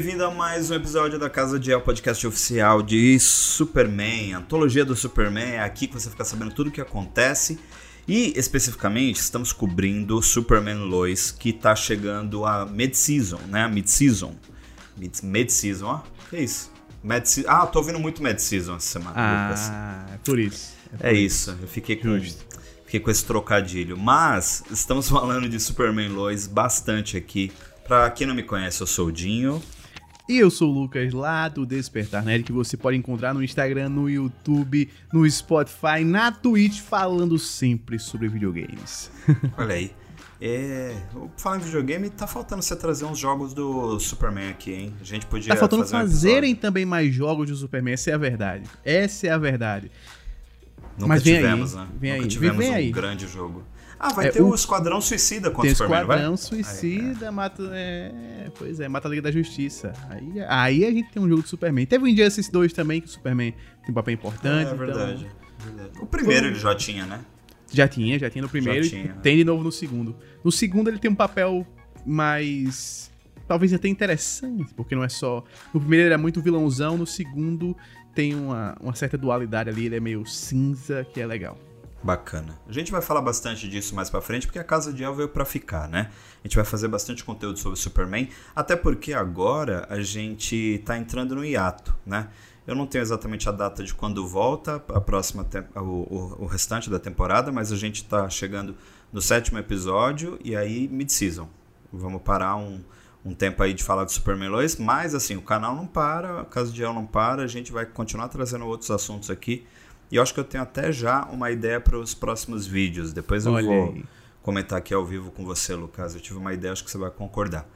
[0.00, 4.96] Bem-vindo a mais um episódio da Casa de El, podcast oficial de Superman, antologia do
[4.96, 5.56] Superman.
[5.56, 7.58] É aqui que você fica sabendo tudo o que acontece.
[8.08, 13.68] E especificamente estamos cobrindo Superman Lois, que está chegando a mid-season, né?
[13.68, 14.34] Mid-season.
[15.22, 16.00] Mid-season, ó.
[16.30, 16.72] Que é isso?
[17.04, 19.70] Mad ah, tô ouvindo muito mid-season essa semana, ah, Lucas.
[20.14, 20.72] É por isso.
[20.94, 21.58] É, por é isso.
[21.60, 22.18] Eu fiquei com,
[22.86, 23.98] fiquei com esse trocadilho.
[23.98, 27.52] Mas estamos falando de Superman Lois bastante aqui
[27.90, 29.60] Pra quem não me conhece, eu sou o Dinho.
[30.30, 33.88] E eu sou o Lucas, lá do Despertar Nerd, que você pode encontrar no Instagram,
[33.88, 39.10] no YouTube, no Spotify, na Twitch, falando sempre sobre videogames.
[39.58, 39.92] Olha aí.
[40.40, 40.94] É,
[41.36, 44.94] falando em videogame, tá faltando você trazer uns jogos do Superman aqui, hein?
[45.00, 45.52] A gente podia.
[45.52, 48.70] Tá faltando fazer fazerem um também mais jogos do Superman, essa é a verdade.
[48.84, 49.90] Essa é a verdade.
[50.96, 51.88] Nunca Mas vem tivemos, aí, né?
[51.98, 52.92] Vem Nunca aí, tivemos vem um aí.
[52.92, 53.64] grande jogo.
[54.02, 57.30] Ah, vai é, ter o, o Esquadrão Suicida contra o Superman, Esquadrão Suicida, é.
[57.30, 57.62] mata...
[57.74, 59.92] É, pois é, mata a Liga da Justiça.
[60.08, 61.84] Aí, aí a gente tem um jogo do Superman.
[61.84, 64.72] Teve o Injustice 2 também, que o Superman tem um papel importante.
[64.72, 65.26] É, verdade.
[65.58, 65.74] Então...
[65.74, 66.00] verdade.
[66.00, 67.20] O primeiro ele já tinha, né?
[67.70, 69.16] Já tinha, já tinha no primeiro tinha, e né?
[69.22, 70.16] tem de novo no segundo.
[70.42, 71.66] No segundo ele tem um papel
[72.06, 73.10] mais...
[73.46, 75.44] Talvez até interessante, porque não é só...
[75.74, 77.76] No primeiro ele é muito vilãozão, no segundo
[78.14, 81.58] tem uma, uma certa dualidade ali, ele é meio cinza, que é legal.
[82.02, 82.58] Bacana.
[82.66, 85.28] A gente vai falar bastante disso mais para frente, porque a Casa de El veio
[85.28, 86.10] para ficar, né?
[86.42, 91.34] A gente vai fazer bastante conteúdo sobre Superman, até porque agora a gente tá entrando
[91.34, 92.28] no hiato, né?
[92.66, 96.88] Eu não tenho exatamente a data de quando volta a próxima o, o, o restante
[96.88, 98.76] da temporada, mas a gente tá chegando
[99.12, 101.48] no sétimo episódio e aí mid-season.
[101.92, 102.80] Vamos parar um,
[103.24, 106.44] um tempo aí de falar de Superman Lois, mas assim, o canal não para, a
[106.44, 109.66] Casa de El não para, a gente vai continuar trazendo outros assuntos aqui
[110.10, 113.12] e eu acho que eu tenho até já uma ideia para os próximos vídeos.
[113.12, 114.04] Depois eu Olha vou aí.
[114.42, 116.14] comentar aqui ao vivo com você, Lucas.
[116.14, 117.68] Eu tive uma ideia, acho que você vai concordar.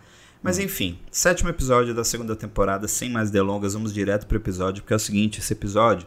[0.42, 0.62] Mas hum.
[0.62, 4.92] enfim, sétimo episódio da segunda temporada, sem mais delongas, vamos direto para o episódio, porque
[4.92, 6.06] é o seguinte, esse episódio,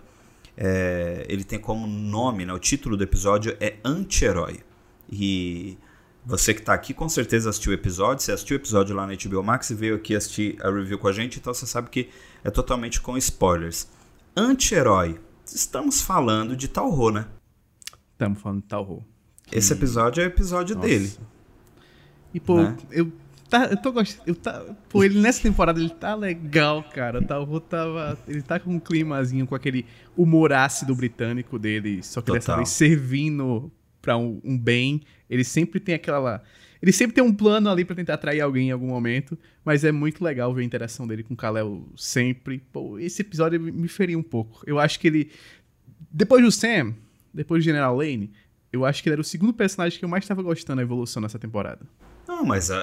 [0.55, 4.59] é, ele tem como nome, né, o título do episódio é Anti-Herói.
[5.09, 5.77] E
[6.25, 9.13] você que está aqui com certeza assistiu o episódio, você assistiu o episódio lá na
[9.15, 12.09] HBO Max e veio aqui assistir a review com a gente, então você sabe que
[12.43, 13.87] é totalmente com spoilers.
[14.35, 15.19] Anti-herói
[15.53, 17.27] estamos falando de Talho, né?
[18.13, 19.03] Estamos falando de Talho.
[19.51, 20.87] Esse episódio é o episódio Nossa.
[20.87, 21.11] dele.
[22.33, 22.75] E, pô, né?
[22.91, 23.11] eu,
[23.49, 24.23] tá, eu tô gostando.
[24.27, 27.19] Eu tá, pô, ele nessa temporada ele tá legal, cara.
[27.19, 28.17] O Talho tava.
[28.27, 29.85] Ele tá com um climazinho com aquele
[30.15, 32.39] humor ácido britânico dele, só que Total.
[32.39, 33.71] dessa vez servindo
[34.01, 35.01] pra um, um bem.
[35.29, 36.43] Ele sempre tem aquela.
[36.81, 39.91] Ele sempre tem um plano ali para tentar atrair alguém em algum momento, mas é
[39.91, 42.59] muito legal ver a interação dele com o Kal-El sempre.
[42.71, 44.61] Pô, esse episódio me feriu um pouco.
[44.65, 45.31] Eu acho que ele
[46.11, 46.93] depois do Sam,
[47.33, 48.31] depois do General Lane,
[48.71, 51.21] eu acho que ele era o segundo personagem que eu mais estava gostando da evolução
[51.21, 51.85] nessa temporada.
[52.27, 52.81] Não, mas a,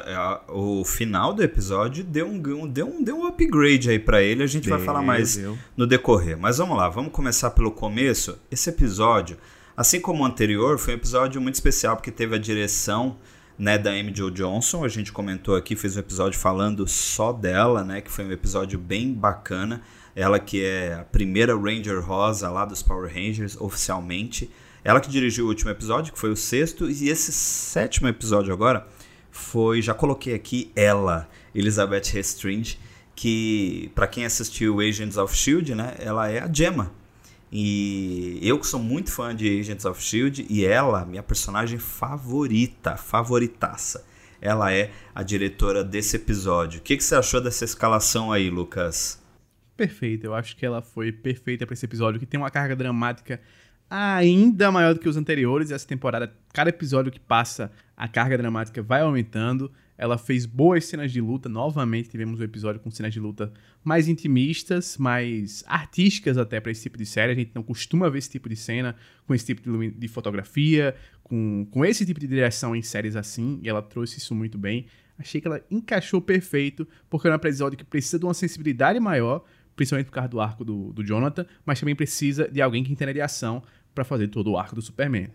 [0.49, 4.43] a, o final do episódio deu um, deu um, deu um upgrade aí para ele.
[4.43, 5.59] A gente deu, vai falar mais deu.
[5.76, 6.38] no decorrer.
[6.38, 8.38] Mas vamos lá, vamos começar pelo começo.
[8.50, 9.37] Esse episódio,
[9.76, 13.19] assim como o anterior, foi um episódio muito especial porque teve a direção
[13.59, 14.84] né, da Amy Jo Johnson.
[14.84, 18.78] A gente comentou aqui, fez um episódio falando só dela, né, que foi um episódio
[18.78, 19.82] bem bacana.
[20.15, 24.50] Ela que é a primeira Ranger Rosa lá dos Power Rangers oficialmente.
[24.82, 28.87] Ela que dirigiu o último episódio, que foi o sexto, e esse sétimo episódio agora
[29.31, 32.78] foi, já coloquei aqui ela, Elizabeth Restringe,
[33.16, 36.93] que para quem assistiu Agents of Shield, né, ela é a Gemma
[37.56, 42.97] e eu que sou muito fã de Agents of Shield e ela, minha personagem favorita,
[42.97, 44.04] favoritaça.
[44.41, 46.81] Ela é a diretora desse episódio.
[46.81, 49.22] O que, que você achou dessa escalação aí, Lucas?
[49.76, 53.41] Perfeita, eu acho que ela foi perfeita para esse episódio, que tem uma carga dramática
[53.88, 55.70] ainda maior do que os anteriores.
[55.70, 59.70] Essa temporada, cada episódio que passa, a carga dramática vai aumentando.
[59.96, 61.49] Ela fez boas cenas de luta.
[61.49, 63.52] Novamente tivemos um episódio com cenas de luta
[63.82, 67.32] mais intimistas, mais artísticas até para esse tipo de série.
[67.32, 68.96] A gente não costuma ver esse tipo de cena
[69.26, 73.61] com esse tipo de, de fotografia, com, com esse tipo de direção em séries assim.
[73.62, 74.87] E ela trouxe isso muito bem.
[75.19, 79.44] Achei que ela encaixou perfeito, porque é um episódio que precisa de uma sensibilidade maior,
[79.76, 83.14] principalmente por causa do arco do, do Jonathan, mas também precisa de alguém que entenda
[83.14, 83.62] de ação
[83.94, 85.29] para fazer todo o arco do Superman.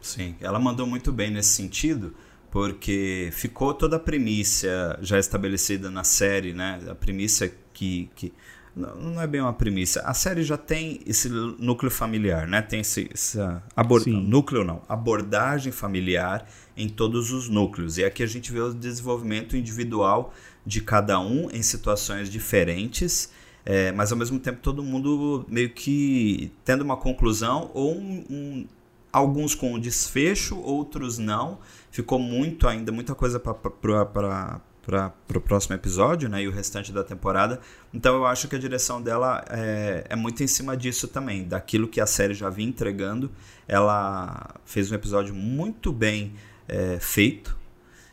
[0.00, 2.14] Sim, ela mandou muito bem nesse sentido
[2.54, 6.80] porque ficou toda a premissa já estabelecida na série, né?
[6.88, 8.32] A premissa que, que
[8.76, 10.02] não é bem uma premissa.
[10.02, 12.62] A série já tem esse núcleo familiar, né?
[12.62, 14.08] Tem esse essa abord...
[14.08, 17.98] núcleo não, abordagem familiar em todos os núcleos.
[17.98, 20.32] E aqui a gente vê o desenvolvimento individual
[20.64, 23.32] de cada um em situações diferentes.
[23.66, 28.66] É, mas ao mesmo tempo todo mundo meio que tendo uma conclusão ou um, um,
[29.14, 33.54] alguns com desfecho, outros não ficou muito ainda, muita coisa para
[34.84, 36.42] para o próximo episódio, né?
[36.42, 37.58] E o restante da temporada.
[37.92, 41.88] Então eu acho que a direção dela é, é muito em cima disso também, daquilo
[41.88, 43.30] que a série já vinha entregando.
[43.66, 46.34] Ela fez um episódio muito bem
[46.68, 47.56] é, feito.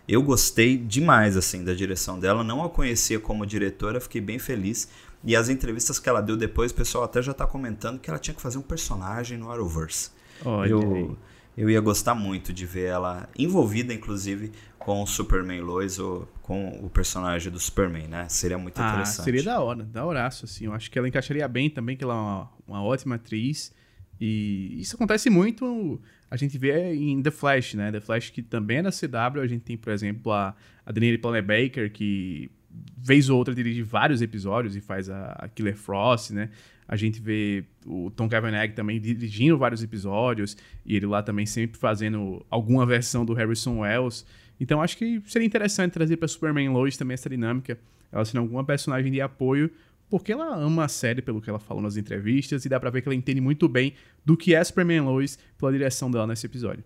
[0.08, 2.42] Eu gostei demais assim da direção dela.
[2.42, 4.88] Não a conhecia como diretora, fiquei bem feliz.
[5.26, 8.20] E as entrevistas que ela deu depois, o pessoal até já está comentando que ela
[8.20, 10.21] tinha que fazer um personagem no Arrowverse.
[10.46, 11.18] Olha eu,
[11.58, 16.70] eu ia gostar muito de ver ela envolvida, inclusive, com o Superman Lois ou com
[16.84, 18.28] o personagem do Superman, né?
[18.30, 19.26] Seria muito ah, interessante.
[19.26, 20.66] Seria da hora, da horaço, assim.
[20.66, 23.74] Eu acho que ela encaixaria bem também, que ela é uma, uma ótima atriz.
[24.20, 26.00] E isso acontece muito,
[26.30, 27.92] a gente vê em The Flash, né?
[27.92, 30.56] The Flash que também é da CW, a gente tem, por exemplo, a,
[30.86, 32.52] a Danielle Baker, que
[32.98, 36.50] vez ou outra dirige vários episódios e faz a, a Killer Frost, né?
[36.92, 41.80] A gente vê o Tom Cavanagh também dirigindo vários episódios e ele lá também sempre
[41.80, 44.26] fazendo alguma versão do Harrison Wells.
[44.60, 47.80] Então acho que seria interessante trazer para Superman Lois também essa dinâmica,
[48.12, 49.72] ela sendo alguma personagem de apoio,
[50.10, 53.02] porque ela ama a série pelo que ela falou nas entrevistas e dá para ver
[53.02, 53.94] que ela entende muito bem
[54.26, 56.84] do que é Superman Lois pela direção dela nesse episódio.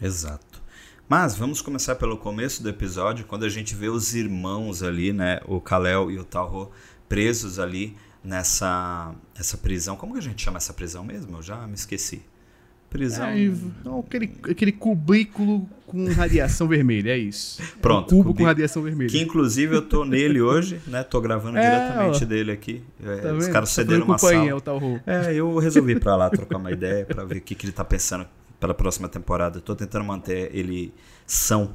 [0.00, 0.62] Exato.
[1.08, 5.40] Mas vamos começar pelo começo do episódio, quando a gente vê os irmãos ali, né,
[5.46, 6.70] o Kal-El e o Talho
[7.08, 9.96] presos ali nessa essa prisão.
[9.96, 11.36] Como que a gente chama essa prisão mesmo?
[11.36, 12.22] Eu já me esqueci.
[12.90, 13.26] Prisão.
[13.26, 17.62] É, aquele, aquele cubículo com radiação vermelha, é isso.
[17.82, 18.14] Pronto.
[18.14, 19.10] Um cubo com radiação vermelha.
[19.10, 21.02] Que inclusive eu tô nele hoje, né?
[21.02, 22.82] Tô gravando é, diretamente ó, dele aqui.
[23.04, 24.54] É, tá os caras cederam uma sala.
[24.54, 27.54] O tal é, eu resolvi ir pra lá trocar uma ideia para ver o que,
[27.54, 28.26] que ele tá pensando
[28.58, 29.60] para a próxima temporada.
[29.60, 30.92] Tô tentando manter ele
[31.26, 31.72] são.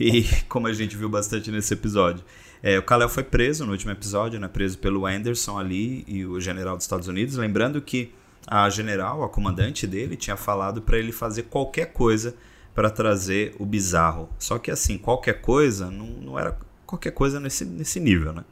[0.00, 2.24] E como a gente viu bastante nesse episódio.
[2.62, 6.40] É, o Kal-El foi preso no último episódio, né, preso pelo Anderson ali e o
[6.40, 7.36] general dos Estados Unidos.
[7.36, 8.12] Lembrando que
[8.46, 12.34] a general, a comandante dele, tinha falado para ele fazer qualquer coisa
[12.74, 14.28] para trazer o bizarro.
[14.38, 18.44] Só que assim, qualquer coisa não, não era qualquer coisa nesse, nesse nível, né?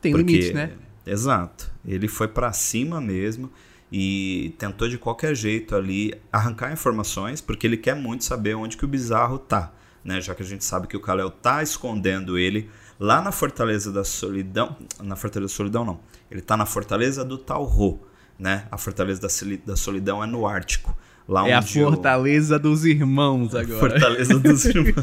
[0.00, 0.72] Tem Porque, limite, né?
[1.06, 1.70] Exato.
[1.86, 3.50] Ele foi para cima mesmo
[3.90, 8.84] e tentou de qualquer jeito ali arrancar informações, porque ele quer muito saber onde que
[8.84, 9.72] o bizarro tá,
[10.06, 10.20] né?
[10.20, 14.04] Já que a gente sabe que o Kal-El tá escondendo ele lá na Fortaleza da
[14.04, 14.76] Solidão.
[15.02, 16.00] Na Fortaleza da Solidão, não.
[16.30, 17.98] Ele está na Fortaleza do Talho,
[18.38, 18.66] né?
[18.70, 19.28] A Fortaleza da,
[19.66, 20.96] da Solidão é no Ártico.
[21.28, 22.58] Lá é a Fortaleza o...
[22.60, 23.80] dos Irmãos agora.
[23.80, 24.94] Fortaleza dos Irmãos.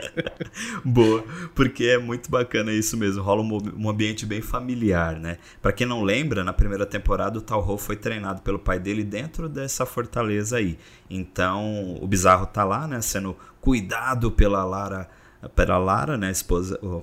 [0.82, 1.22] Boa,
[1.54, 3.22] porque é muito bacana isso mesmo.
[3.22, 5.36] Rola um, um ambiente bem familiar, né?
[5.60, 9.46] Para quem não lembra, na primeira temporada o Talho foi treinado pelo pai dele dentro
[9.46, 10.78] dessa fortaleza aí.
[11.10, 13.02] Então o Bizarro tá lá, né?
[13.02, 15.08] Sendo cuidado pela Lara
[15.48, 17.02] pela Lara, né, esposa, oh,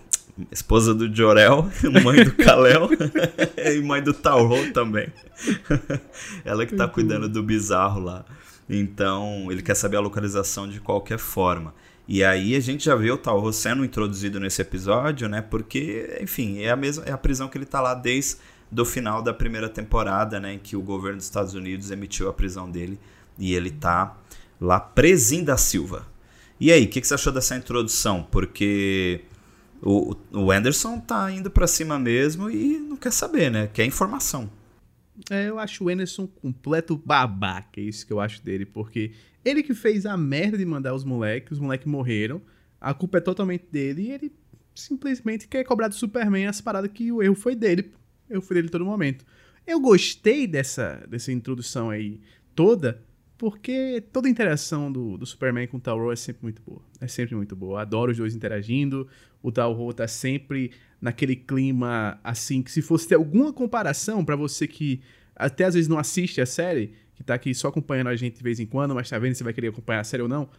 [0.52, 1.70] esposa do Jorel,
[2.04, 2.90] mãe do Kalel
[3.58, 5.12] e mãe do Tauro também.
[6.46, 8.26] Ela que tá cuidando do bizarro lá.
[8.70, 11.74] Então, ele quer saber a localização de qualquer forma.
[12.08, 15.42] E aí a gente já vê o Tauro sendo introduzido nesse episódio, né?
[15.42, 18.38] Porque, enfim, é a mesma é a prisão que ele tá lá desde
[18.72, 22.34] do final da primeira temporada, né, em que o governo dos Estados Unidos emitiu a
[22.34, 23.00] prisão dele
[23.38, 24.16] e ele tá
[24.62, 26.06] lá presinho da Silva.
[26.60, 28.24] E aí, o que, que, você achou dessa introdução?
[28.24, 29.22] Porque
[29.82, 33.68] o, o Anderson tá indo para cima mesmo e não quer saber, né?
[33.68, 34.50] Quer informação.
[35.30, 39.12] É, eu acho o Anderson completo babaca, é isso que eu acho dele, porque
[39.44, 42.42] ele que fez a merda de mandar os moleques, os moleques morreram,
[42.80, 44.32] a culpa é totalmente dele e ele
[44.74, 47.92] simplesmente quer cobrar do Superman as paradas que o erro foi dele,
[48.30, 49.26] erro foi dele todo momento.
[49.68, 52.20] Eu gostei dessa, dessa introdução aí
[52.56, 53.02] toda,
[53.40, 56.82] porque toda a interação do, do Superman com o Tauro é sempre muito boa.
[57.00, 57.82] É sempre muito boa.
[57.82, 59.08] Adoro os dois interagindo.
[59.42, 64.68] O Tauro tá sempre naquele clima assim, que se fosse ter alguma comparação para você
[64.68, 65.02] que
[65.34, 68.44] até às vezes não assiste a série, que tá aqui só acompanhando a gente de
[68.44, 70.50] vez em quando, mas tá vendo se vai querer acompanhar a série ou não,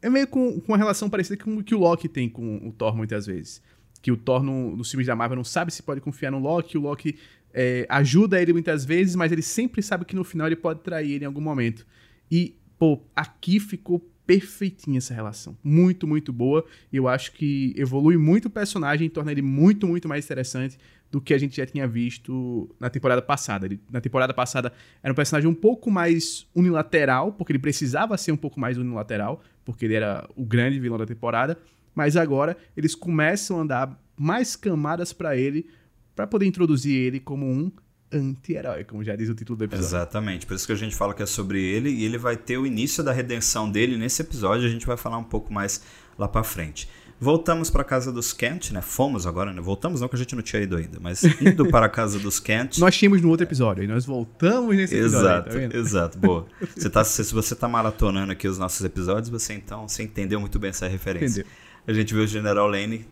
[0.00, 2.72] é meio com, com uma relação parecida com o que o Loki tem com o
[2.72, 3.60] Thor muitas vezes.
[4.00, 6.78] Que o Thor no, nos filmes da Marvel não sabe se pode confiar no Loki,
[6.78, 7.18] o Loki
[7.52, 11.12] é, ajuda ele muitas vezes, mas ele sempre sabe que no final ele pode trair
[11.12, 11.84] ele em algum momento.
[12.30, 13.98] E, pô, aqui ficou
[14.30, 15.56] perfeitinha essa relação.
[15.62, 16.64] Muito, muito boa.
[16.92, 20.78] Eu acho que evolui muito o personagem e torna ele muito, muito mais interessante
[21.10, 23.66] do que a gente já tinha visto na temporada passada.
[23.66, 24.72] Ele, na temporada passada
[25.02, 29.42] era um personagem um pouco mais unilateral, porque ele precisava ser um pouco mais unilateral,
[29.64, 31.58] porque ele era o grande vilão da temporada.
[31.92, 35.66] Mas agora eles começam a dar mais camadas para ele,
[36.14, 37.72] para poder introduzir ele como um
[38.12, 39.86] anti-herói, como já diz o título do episódio.
[39.86, 42.58] Exatamente, por isso que a gente fala que é sobre ele e ele vai ter
[42.58, 45.82] o início da redenção dele nesse episódio, a gente vai falar um pouco mais
[46.18, 46.88] lá para frente.
[47.22, 48.80] Voltamos para a casa dos Kent, né?
[48.80, 49.60] Fomos agora, né?
[49.60, 52.40] Voltamos não que a gente não tinha ido ainda, mas indo para a casa dos
[52.40, 52.78] Kent.
[52.78, 55.58] nós tínhamos no outro episódio, e nós voltamos nesse exato, episódio.
[55.58, 56.46] Exato, tá exato, boa.
[56.74, 60.58] Você tá, se você está maratonando aqui os nossos episódios, você então você entendeu muito
[60.58, 61.42] bem essa referência.
[61.42, 61.69] Entendeu.
[61.86, 63.06] A gente vê o General Lane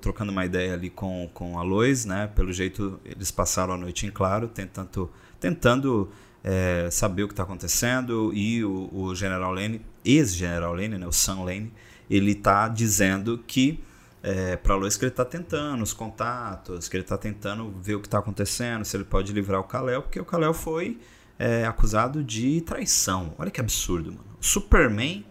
[0.00, 2.26] trocando uma ideia ali com, com a Lois, né?
[2.34, 6.10] Pelo jeito, eles passaram a noite em claro, tentando, tentando
[6.42, 8.32] é, saber o que está acontecendo.
[8.34, 11.06] E o, o General Lane, ex-General Lane, né?
[11.06, 11.72] O Sam Lane,
[12.08, 13.82] ele está dizendo que
[14.24, 18.00] é, para Lois que ele está tentando os contatos, que ele está tentando ver o
[18.00, 20.98] que está acontecendo, se ele pode livrar o Kal-El, porque o Kal-El foi
[21.38, 23.34] é, acusado de traição.
[23.38, 24.24] Olha que absurdo, mano.
[24.40, 25.26] Superman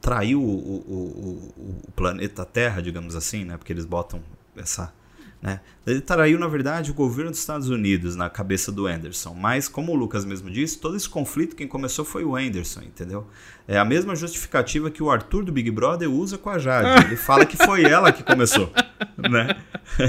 [0.00, 3.56] traiu o, o, o, o, planeta Terra, digamos assim, né?
[3.56, 4.20] Porque eles botam
[4.56, 4.92] essa.
[5.46, 5.60] Né?
[5.86, 9.32] Ele traiu, na verdade, o governo dos Estados Unidos na cabeça do Anderson.
[9.32, 13.28] Mas, como o Lucas mesmo disse, todo esse conflito quem começou foi o Anderson, entendeu?
[13.68, 17.06] É a mesma justificativa que o Arthur do Big Brother usa com a Jade.
[17.06, 18.72] Ele fala que foi ela que começou,
[19.16, 19.56] né?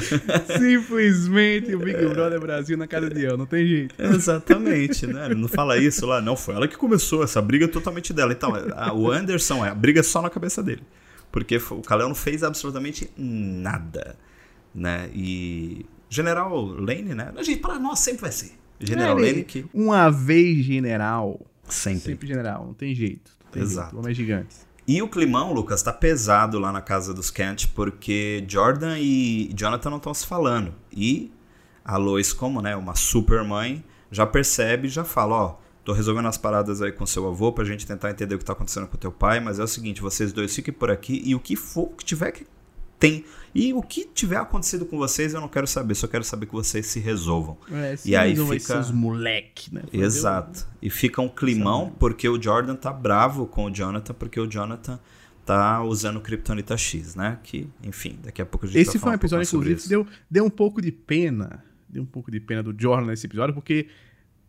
[0.58, 3.94] Simplesmente o Big Brother Brasil na cara de eu, não tem jeito.
[4.01, 5.27] Exatamente, né?
[5.27, 8.34] Ele não fala isso lá, não, foi ela que começou, essa briga é totalmente dela.
[8.34, 10.82] Então, a, o Anderson, é, a briga é só na cabeça dele.
[11.32, 14.15] Porque o Kalel não fez absolutamente nada,
[14.77, 15.10] né?
[15.13, 17.34] E General Lane, né?
[17.41, 18.51] Gente, para nós sempre vai ser.
[18.79, 19.65] General é, Lane que...
[19.74, 21.41] Uma vez general.
[21.67, 22.12] Sempre.
[22.12, 23.31] Sempre general, não tem jeito.
[23.46, 23.96] Não tem Exato.
[23.96, 24.10] Jeito.
[24.10, 24.55] É gigante.
[24.88, 29.89] E o climão, Lucas, tá pesado lá na casa dos Kent, porque Jordan e Jonathan
[29.89, 30.74] não estão se falando.
[30.93, 31.31] E
[31.84, 36.27] a Lois, como né, uma super mãe, já percebe e já fala, ó, tô resolvendo
[36.27, 38.96] as paradas aí com seu avô pra gente tentar entender o que tá acontecendo com
[38.96, 41.86] teu pai, mas é o seguinte, vocês dois fiquem por aqui e o que for,
[41.86, 42.46] o que tiver que
[43.00, 43.25] tem.
[43.58, 46.54] E o que tiver acontecido com vocês, eu não quero saber, só quero saber que
[46.54, 47.58] vocês se resolvam.
[47.72, 49.82] É, e aí fica os moleque, né?
[49.92, 50.68] Exato.
[50.80, 55.00] E fica um climão porque o Jordan tá bravo com o Jonathan, porque o Jonathan
[55.44, 57.40] tá usando o Kryptonita X, né?
[57.42, 60.06] Que, enfim, daqui a pouco a gente Esse foi um episódio, um inclusive, que deu,
[60.30, 61.64] deu um pouco de pena.
[61.90, 63.88] Deu um pouco de pena do Jordan nesse episódio, porque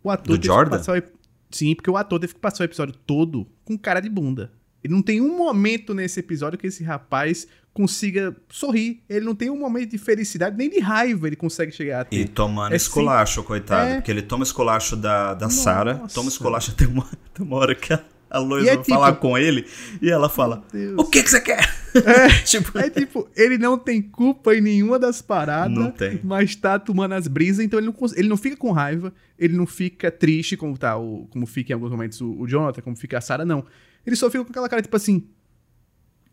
[0.03, 0.37] o ator.
[0.37, 0.77] Do Jordan?
[0.77, 1.03] O...
[1.51, 4.53] Sim, porque o ator teve que passar o episódio todo com cara de bunda.
[4.89, 9.03] E não tem um momento nesse episódio que esse rapaz consiga sorrir.
[9.07, 12.17] Ele não tem um momento de felicidade, nem de raiva ele consegue chegar a ter.
[12.17, 13.47] E tomando é esculacho, sim.
[13.47, 13.91] coitado.
[13.91, 13.95] É...
[13.97, 17.03] Porque ele toma esculacho da, da Sara, toma esculacho até uma,
[17.35, 19.67] até uma hora que a, a Lois é vai tipo, falar com ele
[20.01, 20.65] e ela fala:
[20.97, 21.71] O que, que você quer?
[21.95, 22.79] É, tipo...
[22.79, 26.19] é tipo, ele não tem culpa em nenhuma das paradas, não tem.
[26.25, 29.67] mas tá tomando as brisas, então ele não, ele não fica com raiva, ele não
[29.67, 33.19] fica triste, como tá o, como fica em alguns momentos o, o Jonathan, como fica
[33.19, 33.65] a Sarah, não.
[34.09, 35.29] Ele só fica com aquela cara, tipo assim,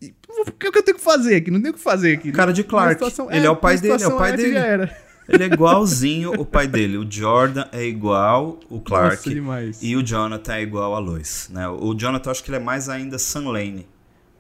[0.02, 1.52] o que eu tenho que fazer aqui?
[1.52, 2.32] Não tenho o que fazer aqui.
[2.32, 2.94] Cara de Clark.
[2.94, 4.90] Situação, ele é, é, o pai dele, é o pai dele.
[5.28, 6.98] Ele é igualzinho o pai dele.
[6.98, 9.30] O Jordan é igual o Clark.
[9.36, 11.50] Nossa, e o Jonathan é igual a Lois.
[11.52, 11.68] Né?
[11.68, 13.86] O Jonathan, acho que ele é mais ainda Sam Lane.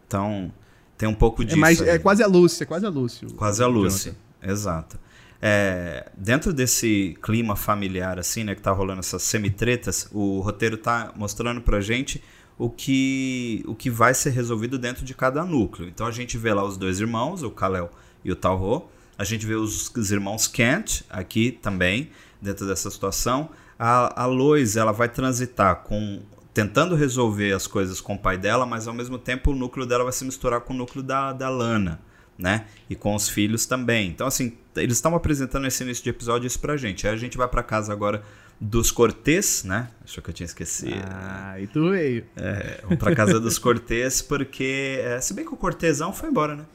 [0.07, 0.49] Então,
[0.97, 1.57] tem um pouco é disso.
[1.57, 3.25] É, mais, é quase a Lucy, é quase a Lucy.
[3.35, 4.97] Quase a Lucy, exato.
[5.41, 11.11] É, dentro desse clima familiar, assim, né, que tá rolando essas semitretas, o roteiro tá
[11.17, 12.23] mostrando pra gente
[12.57, 15.87] o que, o que vai ser resolvido dentro de cada núcleo.
[15.87, 17.91] Então a gente vê lá os dois irmãos, o Kalel
[18.23, 18.83] e o Talho.
[19.17, 22.09] A gente vê os, os irmãos Kent aqui também,
[22.41, 23.49] dentro dessa situação.
[23.77, 26.21] A, a Lois ela vai transitar com
[26.53, 30.05] tentando resolver as coisas com o pai dela, mas ao mesmo tempo o núcleo dela
[30.05, 31.99] vai se misturar com o núcleo da, da Lana,
[32.37, 32.67] né?
[32.89, 34.07] E com os filhos também.
[34.07, 37.05] Então, assim, eles estão apresentando nesse início de episódio isso pra gente.
[37.05, 38.23] Aí a gente vai para casa agora
[38.59, 39.89] dos Cortês, né?
[40.03, 41.03] Acho que eu tinha esquecido.
[41.09, 42.25] Ah, e tu veio.
[42.35, 44.99] É, vamos pra casa dos Cortês, porque.
[45.03, 46.65] É, se bem que o Cortesão foi embora, né?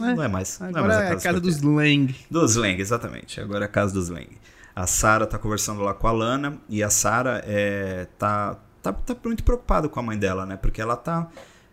[0.00, 0.60] É, não é mais.
[0.60, 2.14] Agora não é, mais a casa, é a casa dos Lang.
[2.30, 3.40] Dos Lang, exatamente.
[3.40, 4.28] Agora é a casa dos Lang.
[4.74, 9.14] A Sara tá conversando lá com a Lana e a Sara é, tá, tá, tá
[9.24, 10.56] muito preocupada com a mãe dela, né?
[10.56, 11.28] Porque ela tá.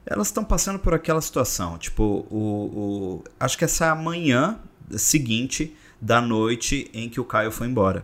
[0.06, 1.78] Elas estão passando por aquela situação.
[1.78, 3.24] Tipo, o, o.
[3.40, 4.60] Acho que essa é a manhã
[4.98, 8.04] seguinte da noite em que o Caio foi embora.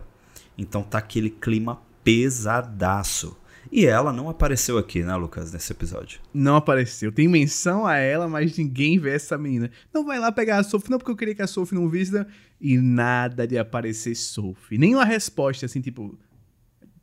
[0.56, 3.36] Então tá aquele clima pesadaço.
[3.70, 6.20] E ela não apareceu aqui, né, Lucas, nesse episódio?
[6.32, 7.10] Não apareceu.
[7.10, 9.70] Tem menção a ela, mas ninguém vê essa menina.
[9.92, 12.24] Não vai lá pegar a Sophie, não porque eu queria que a Sophie não visse.
[12.60, 14.78] E nada de aparecer Sophie.
[14.78, 16.16] Nenhuma resposta, assim, tipo...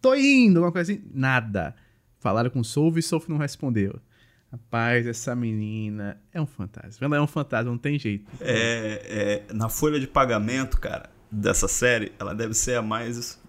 [0.01, 1.03] Tô indo, alguma coisa assim.
[1.13, 1.75] Nada.
[2.19, 3.99] Falaram com Sophie e Sophie não respondeu.
[4.51, 7.05] Rapaz, essa menina é um fantasma.
[7.05, 8.31] Ela é um fantasma, não tem jeito.
[8.39, 13.41] É, é, na folha de pagamento, cara, dessa série, ela deve ser a mais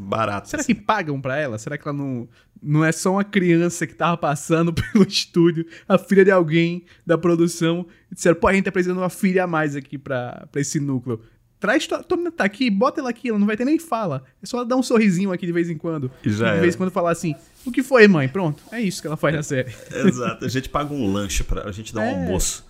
[0.00, 0.48] barato.
[0.48, 1.58] Será que pagam pra ela?
[1.58, 2.28] Será que ela não,
[2.62, 7.18] não é só uma criança que tava passando pelo estúdio, a filha de alguém da
[7.18, 10.46] produção, e disseram, pô, a gente tá precisando de uma filha a mais aqui pra,
[10.50, 11.20] pra esse núcleo.
[11.58, 14.24] Traz, toma, tá aqui, bota ela aqui, ela não vai ter nem fala.
[14.42, 16.10] É só dar um sorrisinho aqui de vez em quando.
[16.22, 17.34] Já de vez em quando falar assim,
[17.64, 18.28] o que foi, mãe?
[18.28, 19.74] Pronto, é isso que ela faz na série.
[19.90, 22.14] Exato, a gente paga um lanche pra a gente dar um é.
[22.14, 22.66] almoço.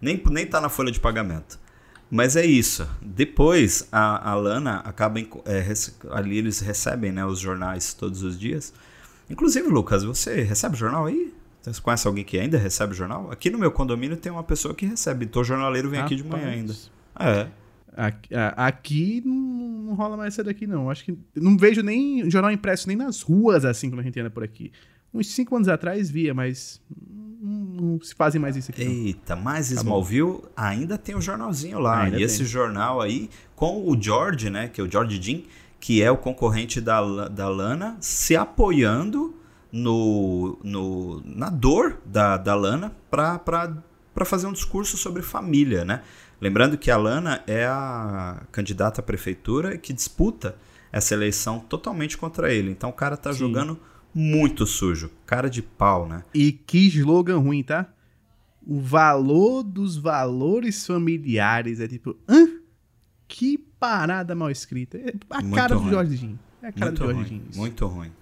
[0.00, 1.58] Nem, nem tá na folha de pagamento.
[2.10, 2.88] Mas é isso.
[3.02, 5.66] Depois a, a Lana acaba é,
[6.10, 8.72] ali eles recebem né, os jornais todos os dias.
[9.28, 11.34] Inclusive, Lucas, você recebe jornal aí?
[11.62, 13.30] Você conhece alguém que ainda recebe jornal?
[13.30, 15.26] Aqui no meu condomínio tem uma pessoa que recebe.
[15.26, 16.74] Tô jornaleiro, vem aqui de manhã ainda.
[17.18, 17.48] É.
[17.94, 20.88] Aqui, aqui não, rola mais essa daqui, não.
[20.88, 24.30] Acho que não vejo nem jornal impresso nem nas ruas, assim, quando a gente anda
[24.30, 24.72] por aqui.
[25.12, 26.80] Uns cinco anos atrás via, mas
[27.40, 28.84] não, não se fazem mais isso aqui.
[28.84, 28.92] Não.
[28.92, 32.02] Eita, mas tá Smallville ainda tem o um jornalzinho lá.
[32.02, 32.26] Ainda e tem.
[32.26, 35.42] esse jornal aí, com o George, né, que é o George Jean,
[35.80, 39.34] que é o concorrente da, da Lana, se apoiando
[39.70, 46.02] no, no, na dor da, da Lana para fazer um discurso sobre família, né?
[46.40, 50.56] Lembrando que a Lana é a candidata à prefeitura que disputa
[50.92, 52.70] essa eleição totalmente contra ele.
[52.70, 53.40] Então o cara tá Sim.
[53.40, 53.78] jogando
[54.18, 56.24] muito sujo, cara de pau, né?
[56.34, 57.86] E que slogan ruim, tá?
[58.66, 62.48] O valor dos valores familiares é tipo, hã?
[63.28, 64.98] Que parada mal escrita.
[64.98, 65.84] É a muito cara ruim.
[65.84, 66.38] do Jorge Jean.
[66.60, 67.60] É a cara muito do Jorge ruim, Jean.
[67.60, 68.12] Muito ruim.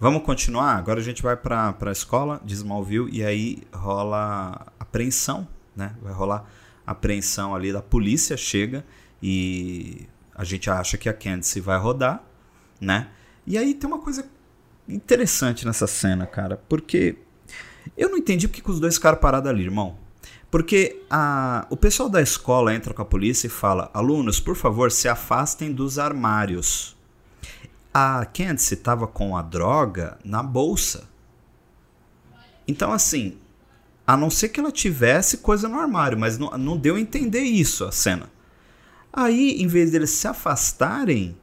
[0.00, 0.76] Vamos continuar?
[0.76, 5.46] Agora a gente vai para a escola de Smallville e aí rola apreensão,
[5.76, 5.94] né?
[6.02, 6.50] Vai rolar
[6.86, 8.82] apreensão ali da polícia chega
[9.22, 12.24] e a gente acha que a Candice vai rodar,
[12.80, 13.08] né?
[13.46, 14.26] E aí tem uma coisa
[14.88, 17.16] interessante nessa cena, cara, porque
[17.96, 19.96] eu não entendi porque que os dois ficaram parados ali, irmão.
[20.50, 24.90] Porque a, o pessoal da escola entra com a polícia e fala: alunos, por favor,
[24.92, 26.96] se afastem dos armários.
[27.92, 31.08] A Candice estava com a droga na bolsa.
[32.66, 33.36] Então, assim,
[34.06, 37.40] a não ser que ela tivesse coisa no armário, mas não, não deu a entender
[37.40, 38.30] isso a cena.
[39.12, 41.36] Aí, em vez deles se afastarem,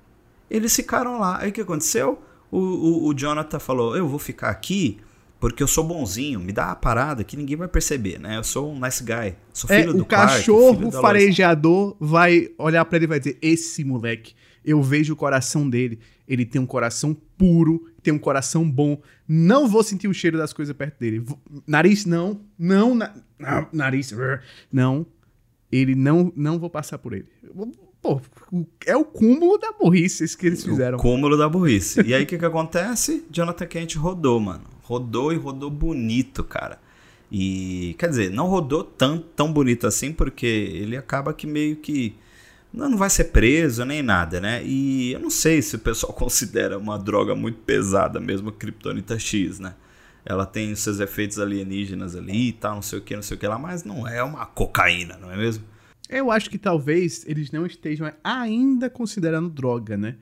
[0.50, 1.40] eles ficaram lá.
[1.40, 2.22] Aí o que aconteceu?
[2.52, 5.00] O, o, o Jonathan falou: Eu vou ficar aqui
[5.42, 8.38] porque eu sou bonzinho, me dá a parada que ninguém vai perceber, né?
[8.38, 9.34] Eu sou um nice guy.
[9.52, 13.20] Sou é, filho é, do O cachorro Clark, farejador vai olhar para ele e vai
[13.20, 15.98] dizer: Esse moleque, eu vejo o coração dele.
[16.28, 19.02] Ele tem um coração puro, tem um coração bom.
[19.28, 21.26] Não vou sentir o cheiro das coisas perto dele.
[21.66, 22.40] Nariz, não.
[22.58, 23.12] Não, na,
[23.74, 24.14] nariz,
[24.72, 25.06] não.
[25.72, 27.28] Ele não, não vou passar por ele.
[28.02, 28.20] Pô,
[28.86, 30.98] é o cúmulo da burrice que eles fizeram.
[30.98, 32.02] O cúmulo da burrice.
[32.02, 33.26] E aí o que, que acontece?
[33.30, 34.64] Jonathan Kent rodou, mano.
[34.82, 36.80] Rodou e rodou bonito, cara.
[37.32, 42.16] E, quer dizer, não rodou tão, tão bonito assim, porque ele acaba que meio que
[42.74, 44.64] não, vai ser preso nem nada, né?
[44.64, 49.20] E eu não sei se o pessoal considera uma droga muito pesada mesmo a Kryptonita
[49.20, 49.76] X, né?
[50.24, 53.40] Ela tem seus efeitos alienígenas ali e tal, não sei o que, não sei o
[53.40, 55.64] que lá, mas não é uma cocaína, não é mesmo?
[56.12, 60.18] Eu acho que talvez eles não estejam ainda considerando droga, né?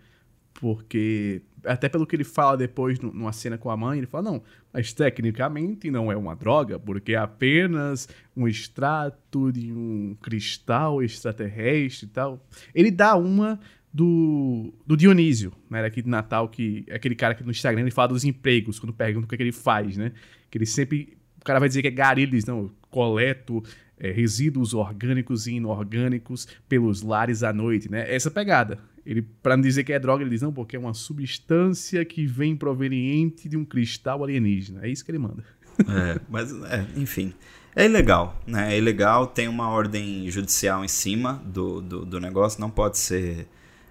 [0.54, 4.44] Porque até pelo que ele fala depois numa cena com a mãe, ele fala, não,
[4.72, 12.08] mas tecnicamente não é uma droga, porque é apenas um extrato de um cristal extraterrestre
[12.08, 12.46] e tal.
[12.74, 13.60] Ele dá uma
[13.92, 17.92] do, do Dionísio, né, aqui de Natal, que é aquele cara que no Instagram ele
[17.92, 20.12] fala dos empregos, quando pergunta o que, é que ele faz, né?
[20.50, 23.64] Que ele sempre, o cara vai dizer que é garilhos, não, coleto
[24.00, 28.14] é, resíduos orgânicos e inorgânicos pelos lares à noite, né?
[28.14, 28.80] Essa pegada.
[29.06, 32.26] Ele, para não dizer que é droga, ele diz, não, porque é uma substância que
[32.26, 34.86] vem proveniente de um cristal alienígena.
[34.86, 35.44] É isso que ele manda.
[35.80, 37.34] É, mas, é, enfim.
[37.76, 38.74] É ilegal, né?
[38.74, 43.48] É ilegal, tem uma ordem judicial em cima do, do, do negócio, não pode ser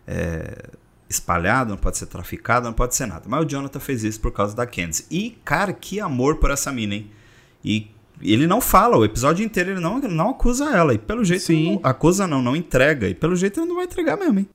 [0.06, 0.70] é,
[1.08, 3.24] espalhado, não pode ser traficado, não pode ser nada.
[3.28, 5.06] Mas o Jonathan fez isso por causa da Candice.
[5.10, 7.10] E, cara, que amor por essa mina, hein?
[7.64, 7.90] E
[8.22, 10.94] ele não fala, o episódio inteiro ele não, não acusa ela.
[10.94, 11.42] E pelo jeito.
[11.42, 11.74] Sim.
[11.74, 13.08] Não, acusa não, não entrega.
[13.08, 14.48] E pelo jeito ele não vai entregar mesmo, hein?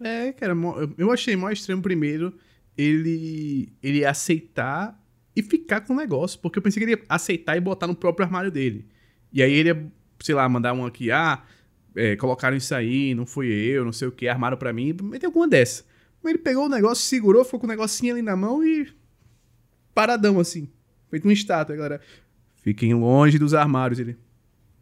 [0.00, 0.54] É, cara,
[0.96, 2.32] eu achei mais extremo primeiro
[2.76, 4.96] ele, ele aceitar
[5.34, 6.38] e ficar com o negócio.
[6.40, 8.86] Porque eu pensei que ele ia aceitar e botar no próprio armário dele.
[9.32, 11.42] E aí ele ia, sei lá, mandar um aqui, ah,
[11.94, 14.94] é, colocaram isso aí, não fui eu, não sei o que, armaram para mim.
[15.02, 15.84] Meteu alguma dessa.
[16.22, 18.88] Mas ele pegou o negócio, segurou, ficou com o negocinho ali na mão e.
[19.94, 20.68] paradão assim.
[21.10, 22.00] Feito um estátua, galera.
[22.68, 23.98] Fiquem longe dos armários.
[23.98, 24.14] Ele.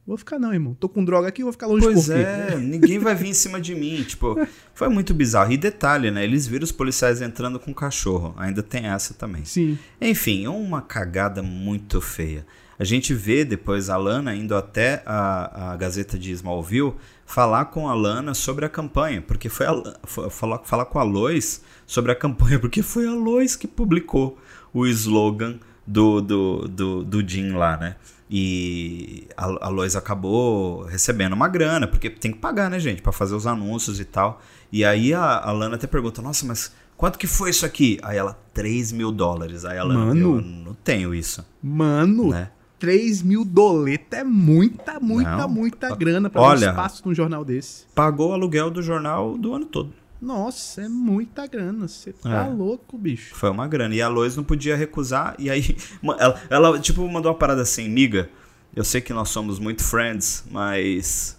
[0.05, 0.75] Vou ficar não, irmão.
[0.75, 3.77] Tô com droga aqui, vou ficar longe Pois é, ninguém vai vir em cima de
[3.77, 4.03] mim.
[4.03, 4.37] Tipo,
[4.75, 5.53] foi muito bizarro.
[5.53, 6.25] E detalhe, né?
[6.25, 8.35] Eles viram os policiais entrando com cachorro.
[8.37, 9.45] Ainda tem essa também.
[9.45, 9.79] Sim.
[10.01, 12.45] Enfim, uma cagada muito feia.
[12.77, 16.95] A gente vê depois a Lana indo até a, a Gazeta de Smallville
[17.25, 21.05] falar com a Lana sobre a campanha, porque foi, a, foi falar, falar com a
[21.05, 24.39] Lois sobre a campanha, porque foi a Lois que publicou
[24.75, 27.97] o slogan do, do, do, do Jim lá, né?
[28.29, 33.13] E a, a Lois acabou recebendo uma grana, porque tem que pagar, né, gente, para
[33.13, 34.41] fazer os anúncios e tal.
[34.73, 37.99] E aí a, a Lana até pergunta: Nossa, mas quanto que foi isso aqui?
[38.03, 39.65] Aí ela, 3 mil dólares.
[39.65, 41.47] Aí ela, Mano, eu não tenho isso.
[41.63, 42.51] Mano, né?
[42.79, 45.49] 3 mil doleta é muita, muita, não.
[45.49, 47.87] muita grana para um espaço num jornal desse.
[47.95, 49.93] Pagou o aluguel do jornal do ano todo.
[50.27, 51.87] Nossa, é muita grana.
[51.87, 52.49] Você tá É.
[52.49, 53.35] louco, bicho.
[53.37, 53.95] Foi uma grana.
[53.95, 55.37] E a Lois não podia recusar.
[55.39, 55.77] E aí,
[56.19, 58.29] ela, ela, tipo, mandou uma parada assim: Miga,
[58.75, 61.39] eu sei que nós somos muito friends, mas.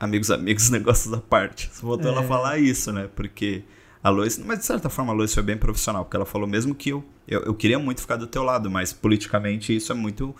[0.00, 1.70] Amigos, amigos, negócios à parte.
[1.80, 2.26] Voltou ela a É.
[2.26, 3.08] falar isso, né?
[3.14, 3.62] Porque
[4.02, 4.38] a Lois.
[4.38, 6.04] Mas de certa forma a Lois foi bem profissional.
[6.04, 8.92] Porque ela falou mesmo que eu, eu, eu queria muito ficar do teu lado, mas
[8.92, 10.34] politicamente isso é muito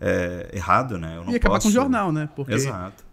[0.00, 1.18] é, errado, né?
[1.18, 1.64] Eu não E acabar posso...
[1.66, 2.28] com o jornal, né?
[2.34, 3.04] Porque Exato.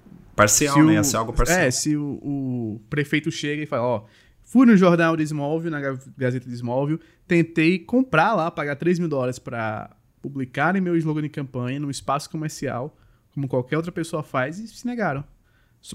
[0.43, 0.93] Parcial, se né?
[0.93, 1.59] Ia ser algo parcial.
[1.59, 4.03] É, se o, o prefeito chega e fala, ó,
[4.43, 8.99] fui no jornal de Smallville, na Ga- Gazeta de Smallville, tentei comprar lá, pagar 3
[8.99, 9.89] mil dólares pra
[10.21, 12.97] publicarem meu slogan de campanha num espaço comercial,
[13.33, 15.23] como qualquer outra pessoa faz, e se negaram.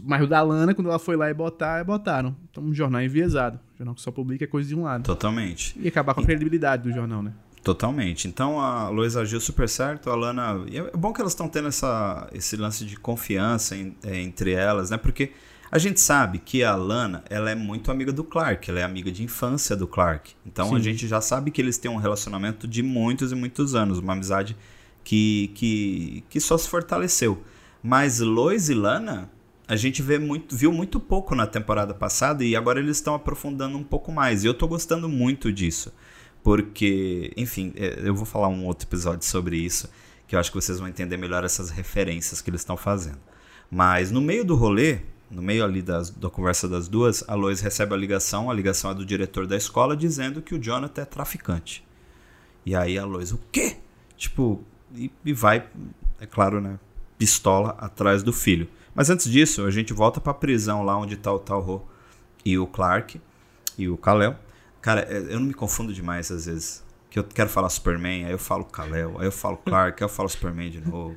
[0.03, 2.35] Mas o da Lana, quando ela foi lá e botar, botaram.
[2.51, 3.61] Então, um jornal enviesado.
[3.75, 5.03] Um jornal que só publica coisa de um lado.
[5.05, 5.79] Totalmente.
[5.79, 7.33] E acabar com a credibilidade do jornal, né?
[7.65, 8.29] Totalmente.
[8.29, 10.63] Então a Lois agiu super certo, a Lana.
[10.71, 14.91] É bom que elas estão tendo essa, esse lance de confiança em- é, entre elas,
[14.91, 14.99] né?
[14.99, 15.33] Porque
[15.73, 19.11] a gente sabe que a Lana ela é muito amiga do Clark, ela é amiga
[19.11, 20.35] de infância do Clark.
[20.47, 20.85] Então a Sim.
[20.85, 24.55] gente já sabe que eles têm um relacionamento de muitos e muitos anos, uma amizade
[25.03, 27.43] que, que, que só se fortaleceu.
[27.83, 29.31] Mas Lois e Lana,
[29.67, 33.77] a gente vê muito, viu muito pouco na temporada passada e agora eles estão aprofundando
[33.79, 34.45] um pouco mais.
[34.45, 35.91] E eu tô gostando muito disso.
[36.45, 39.89] Porque, enfim, é, eu vou falar um outro episódio sobre isso,
[40.29, 43.19] que eu acho que vocês vão entender melhor essas referências que eles estão fazendo.
[43.71, 44.99] Mas no meio do rolê,
[45.31, 48.91] no meio ali das, da conversa das duas, a Lois recebe a ligação, a ligação
[48.91, 51.83] é do diretor da escola, dizendo que o Jonathan é traficante.
[52.67, 53.79] E aí a Lois, o quê?
[54.15, 54.63] Tipo,
[54.95, 55.67] e, e vai,
[56.21, 56.79] é claro, né?
[57.17, 58.69] Pistola atrás do filho.
[58.95, 61.83] Mas antes disso, a gente volta pra prisão lá onde tá o Talho
[62.45, 63.19] e o Clark
[63.79, 64.37] e o Kal-El.
[64.85, 66.85] Cara, é, eu não me confundo demais às vezes.
[67.09, 70.13] Que eu quero falar Superman, aí eu falo Kal-El, aí eu falo Clark, aí eu
[70.13, 71.17] falo Superman de novo.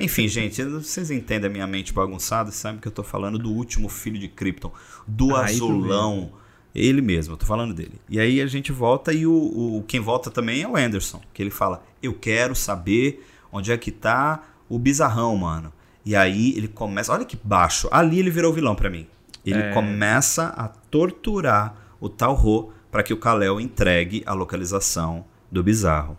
[0.00, 3.88] Enfim, gente, vocês entendem a minha mente bagunçada, sabem que eu tô falando do último
[3.88, 4.70] filho de Krypton,
[5.06, 6.32] do tu azulão.
[6.72, 7.98] Ele mesmo, eu tô falando dele.
[8.08, 11.42] E aí a gente volta e o, o- quem volta também é o Anderson, que
[11.42, 15.72] ele fala: "Eu quero saber onde é que tá o bizarrão, mano".
[16.04, 17.88] E aí ele começa, olha que baixo.
[17.90, 19.06] Ali ele virou vilão pra mim.
[19.44, 19.72] Ele É.
[19.72, 26.18] começa a torturar o Talho para que o Kal-El entregue a localização do bizarro.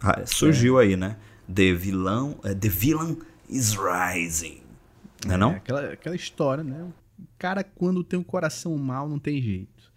[0.00, 1.16] Ah, surgiu aí, né?
[1.52, 4.62] The vilão, é, The Villain is Rising.
[5.26, 5.50] Não é não?
[5.50, 6.82] aquela, aquela história, né?
[6.82, 6.92] O
[7.38, 9.92] cara, quando tem um coração mau, não tem jeito.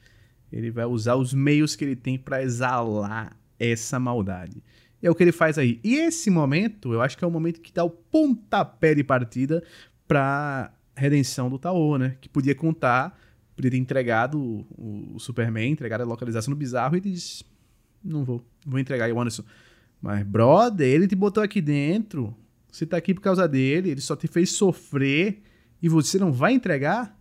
[0.51, 4.61] Ele vai usar os meios que ele tem pra exalar essa maldade.
[5.01, 5.79] E é o que ele faz aí.
[5.83, 9.63] E esse momento, eu acho que é o momento que dá o pontapé de partida
[10.07, 12.15] pra redenção do Taô, né?
[12.21, 13.19] Que podia contar,
[13.55, 17.43] podia ter entregado o, o Superman, entregado a localização do bizarro e diz:
[18.03, 19.43] Não vou, vou entregar aí o Anderson.
[20.01, 22.35] Mas, brother, ele te botou aqui dentro.
[22.71, 25.41] Você tá aqui por causa dele, ele só te fez sofrer
[25.81, 27.17] e você não vai entregar?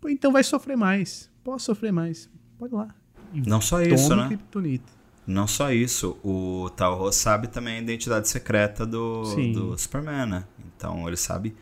[0.00, 1.30] Pô, então vai sofrer mais.
[1.42, 2.28] Pode sofrer mais.
[2.58, 2.94] Pode ir lá.
[3.32, 4.28] E Não só isso, né?
[4.28, 4.92] Kryptonita.
[5.26, 10.44] Não só isso, o Talho sabe também a identidade secreta do, do Superman, né?
[10.76, 11.54] Então ele sabe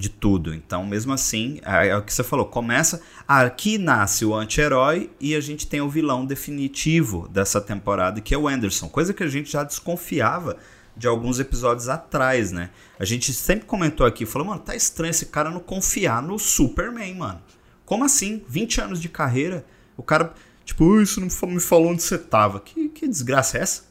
[0.00, 0.52] de tudo.
[0.54, 3.00] Então, mesmo assim, é, é o que você falou, começa.
[3.28, 8.38] Aqui nasce o anti-herói e a gente tem o vilão definitivo dessa temporada, que é
[8.38, 8.88] o Anderson.
[8.88, 10.56] Coisa que a gente já desconfiava
[10.96, 12.70] de alguns episódios atrás, né?
[12.98, 17.14] A gente sempre comentou aqui, falou, mano, tá estranho esse cara não confiar no Superman,
[17.14, 17.40] mano.
[17.84, 18.42] Como assim?
[18.48, 19.64] 20 anos de carreira,
[19.96, 20.32] o cara,
[20.64, 22.60] tipo, "Ui, isso não me falou onde você tava.
[22.60, 23.82] Que, que desgraça é essa?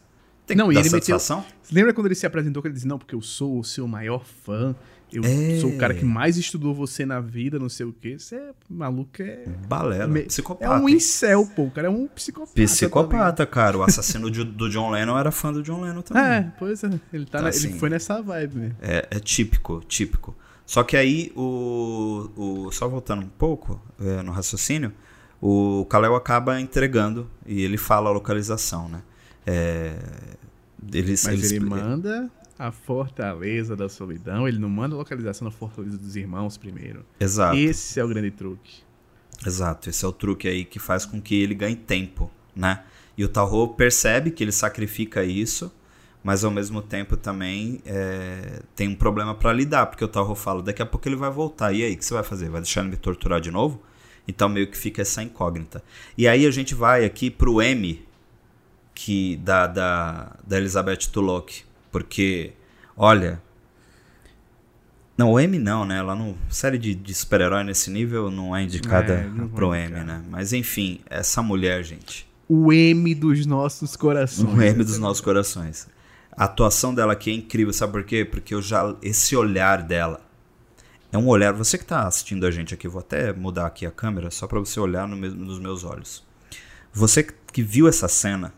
[0.45, 1.45] Tem que Não, e dar ele meteu- satisfação?
[1.63, 3.87] Você lembra quando ele se apresentou que ele disse, não, porque eu sou o seu
[3.87, 4.75] maior fã,
[5.11, 5.59] eu É.
[5.59, 8.17] sou o cara que mais estudou você na vida, não sei o quê.
[8.19, 9.43] Você é maluco, é...
[9.67, 10.65] Balela, me- psicopata.
[10.65, 11.63] É um incel, pô.
[11.63, 12.51] O cara é um psicopata.
[12.53, 13.77] Psicopata, cara.
[13.77, 16.23] O assassino de- do John Lennon era fã do John Lennon também.
[16.23, 16.89] É, pois é.
[17.11, 17.69] Ele, tá na- Assim.
[17.69, 18.75] ele foi nessa vibe mesmo.
[18.81, 20.35] É, é típico, típico.
[20.65, 24.93] Só que aí, o, o só voltando um pouco é, no raciocínio,
[25.41, 29.01] o Kalel acaba entregando e ele fala a localização, né?
[29.47, 29.95] É,
[30.93, 35.51] eles, Mas eles- ele manda a Fortaleza da Solidão, ele não manda a localização da
[35.51, 37.05] Fortaleza dos Irmãos primeiro.
[37.17, 38.81] Exato, Esse é o grande truque.
[39.47, 39.89] exato.
[39.89, 42.83] Esse é o truque aí que faz com que ele ganhe tempo, né?
[43.17, 45.73] E o Talho percebe que ele sacrifica isso,
[46.21, 50.61] mas ao mesmo tempo também é, tem um problema pra lidar, porque o Talho fala,
[50.61, 51.71] daqui a pouco ele vai voltar.
[51.73, 52.49] E aí, o que você vai fazer?
[52.49, 53.81] Vai deixar ele me torturar de novo?
[54.27, 55.81] Então meio que fica essa incógnita.
[56.17, 58.05] E aí a gente vai aqui pro M
[58.93, 62.53] que da, da, da Elizabeth Tulloch, porque
[62.95, 63.41] olha,
[65.17, 65.97] não, o M não, né?
[65.97, 66.35] Ela não.
[66.49, 70.05] Série de, de super-herói nesse nível não é indicada É, não pro M, indicar.
[70.05, 70.23] né?
[70.29, 72.27] Mas enfim, essa mulher, gente.
[72.47, 74.47] O M dos nossos corações.
[74.53, 75.87] O M dos nossos corações.
[76.31, 78.23] A atuação dela aqui é incrível, sabe por quê?
[78.23, 78.95] Porque eu já.
[79.01, 80.21] Esse olhar dela
[81.11, 81.51] É um olhar.
[81.53, 84.59] Você que está assistindo a gente aqui, vou até mudar aqui a câmera só para
[84.59, 86.23] você olhar no nos meus olhos.
[86.93, 88.53] Você que viu essa cena,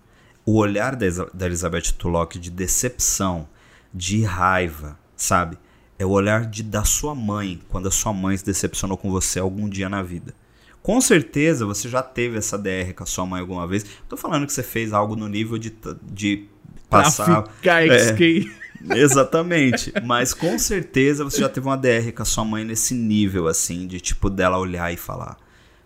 [0.45, 3.47] o olhar da, da Elizabeth Tulloch de decepção,
[3.93, 5.57] de raiva, sabe?
[5.99, 9.39] É o olhar de, da sua mãe, quando a sua mãe se decepcionou com você
[9.39, 10.33] algum dia na vida.
[10.81, 13.85] Com certeza você já teve essa DR com a sua mãe alguma vez.
[14.09, 15.71] Tô falando que você fez algo no nível de,
[16.03, 16.47] de
[16.89, 17.43] passar.
[17.61, 18.51] XK.
[18.89, 19.93] É, exatamente.
[20.03, 23.85] Mas com certeza você já teve uma DR com a sua mãe nesse nível, assim,
[23.85, 25.37] de tipo dela olhar e falar.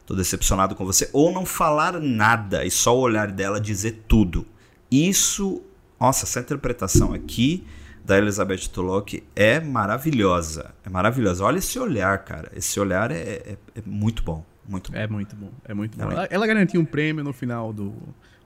[0.05, 1.09] Tô decepcionado com você.
[1.11, 4.45] Ou não falar nada e só o olhar dela dizer tudo.
[4.91, 5.61] Isso.
[5.99, 7.65] Nossa, essa interpretação aqui
[8.03, 10.75] da Elizabeth Tulloch é maravilhosa.
[10.85, 11.43] É maravilhosa.
[11.43, 12.51] Olha esse olhar, cara.
[12.55, 14.45] Esse olhar é, é, é muito bom.
[14.67, 14.97] Muito bom.
[14.97, 15.51] É muito bom.
[15.63, 16.11] É muito bom.
[16.11, 17.93] Ela, ela, garantiu um prêmio no final do,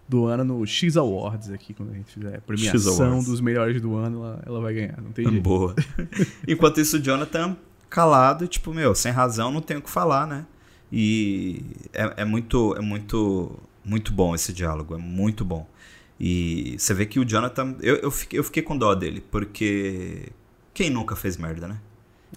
[0.08, 3.96] do ano no X Awards aqui, quando a gente fizer a premiação dos melhores do
[3.96, 5.02] ano, ela, ela vai ganhar.
[5.02, 5.42] Não tem jeito.
[5.42, 5.76] Boa.
[6.48, 7.58] Enquanto isso, o Jonathan
[7.90, 10.46] calado, tipo, meu, sem razão, não tenho o que falar, né?
[10.92, 14.96] E é, é muito, é muito, muito bom esse diálogo.
[14.96, 15.68] É muito bom.
[16.20, 17.76] E você vê que o Jonathan.
[17.82, 20.30] Eu, eu, fiquei, eu fiquei com dó dele, porque.
[20.74, 21.80] Quem nunca fez merda, né?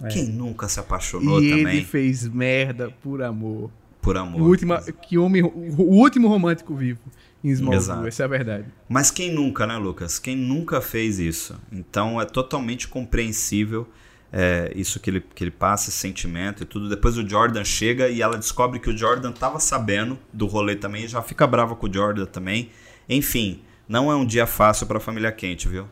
[0.01, 0.07] É.
[0.07, 1.77] Quem nunca se apaixonou e também?
[1.77, 3.69] Ele fez merda por amor.
[4.01, 4.41] Por amor.
[4.41, 4.73] O, último,
[5.07, 6.99] que homem, o último romântico vivo
[7.43, 8.65] em Smallville, essa é a verdade.
[8.89, 10.19] Mas quem nunca, né, Lucas?
[10.19, 11.57] Quem nunca fez isso?
[11.71, 13.87] Então é totalmente compreensível
[14.35, 16.89] é, isso que ele, que ele passa, esse sentimento e tudo.
[16.89, 21.07] Depois o Jordan chega e ela descobre que o Jordan estava sabendo do rolê também,
[21.07, 22.71] já fica brava com o Jordan também.
[23.07, 25.87] Enfim, não é um dia fácil para a família quente, viu?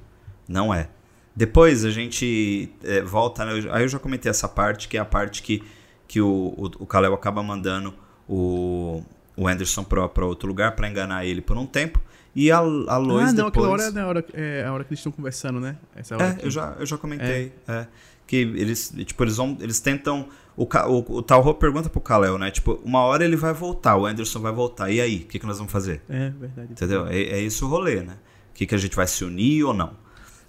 [0.47, 0.89] Não é.
[1.35, 3.69] Depois a gente é, volta, né?
[3.71, 5.63] aí eu já comentei essa parte, que é a parte que,
[6.07, 6.27] que o,
[6.57, 7.93] o, o Kalel acaba mandando
[8.27, 9.03] o,
[9.37, 12.01] o Anderson para outro lugar para enganar ele por um tempo.
[12.33, 13.49] E a, a Lois ah, não, depois...
[13.49, 15.77] aquela hora é a hora, é a hora que eles estão conversando, né?
[15.95, 16.45] Essa é, que...
[16.45, 17.51] eu, já, eu já comentei.
[17.67, 17.73] É.
[17.73, 17.87] É,
[18.31, 20.29] que eles, tipo, eles vão, eles tentam...
[20.55, 22.49] O, o, o Talho pergunta pro Kalel, né?
[22.49, 24.89] Tipo, uma hora ele vai voltar, o Anderson vai voltar.
[24.89, 26.01] E aí, o que, que nós vamos fazer?
[26.07, 26.71] É, verdade.
[26.71, 27.07] Entendeu?
[27.07, 28.13] É, é isso o rolê, né?
[28.51, 29.91] O que, que a gente vai se unir ou não?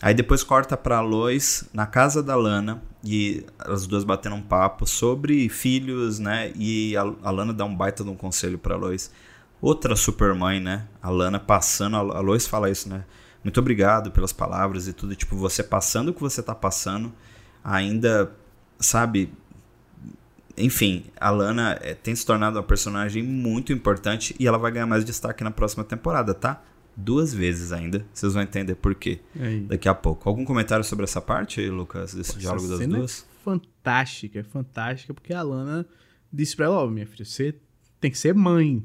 [0.00, 4.86] Aí depois corta pra Lois na casa da Lana e as duas batendo um papo
[4.86, 6.52] sobre filhos, né?
[6.54, 9.10] E a, a Lana dá um baita de um conselho pra Lois.
[9.60, 10.86] Outra super mãe, né?
[11.02, 13.04] A Lana passando, a Lois fala isso, né?
[13.42, 15.16] Muito obrigado pelas palavras e tudo.
[15.16, 17.12] Tipo, você passando o que você tá passando,
[17.62, 18.32] ainda,
[18.78, 19.32] sabe?
[20.56, 24.86] Enfim, a Lana é, tem se tornado uma personagem muito importante e ela vai ganhar
[24.86, 26.62] mais destaque na próxima temporada, tá?
[26.96, 28.04] duas vezes ainda.
[28.12, 29.20] Vocês vão entender por quê
[29.66, 30.28] daqui a pouco.
[30.28, 33.22] Algum comentário sobre essa parte, Lucas, desse diálogo das duas?
[33.22, 35.86] É fantástica, é fantástica, porque a Lana
[36.32, 37.54] disse pra ela: Ó, oh, minha filha, você
[38.00, 38.84] tem que ser mãe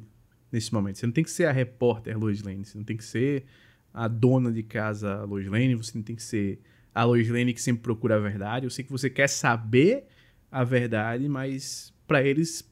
[0.51, 0.97] nesse momento.
[0.97, 3.45] Você não tem que ser a repórter Lois Lane, você não tem que ser
[3.93, 6.59] a dona de casa Lois Lane, você não tem que ser
[6.97, 8.65] a Lois Lane que sempre procura a verdade.
[8.65, 10.07] Eu sei que você quer saber
[10.51, 12.67] a verdade, mas para eles,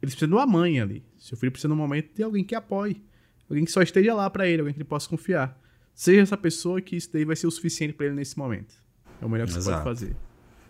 [0.00, 1.04] eles precisam de uma mãe ali.
[1.18, 3.02] Seu filho precisa, no momento, de alguém que apoie.
[3.50, 5.60] Alguém que só esteja lá para ele, alguém que ele possa confiar.
[5.92, 8.72] Seja essa pessoa que isso daí vai ser o suficiente para ele nesse momento.
[9.20, 9.64] É o melhor que Exato.
[9.64, 10.16] você pode fazer.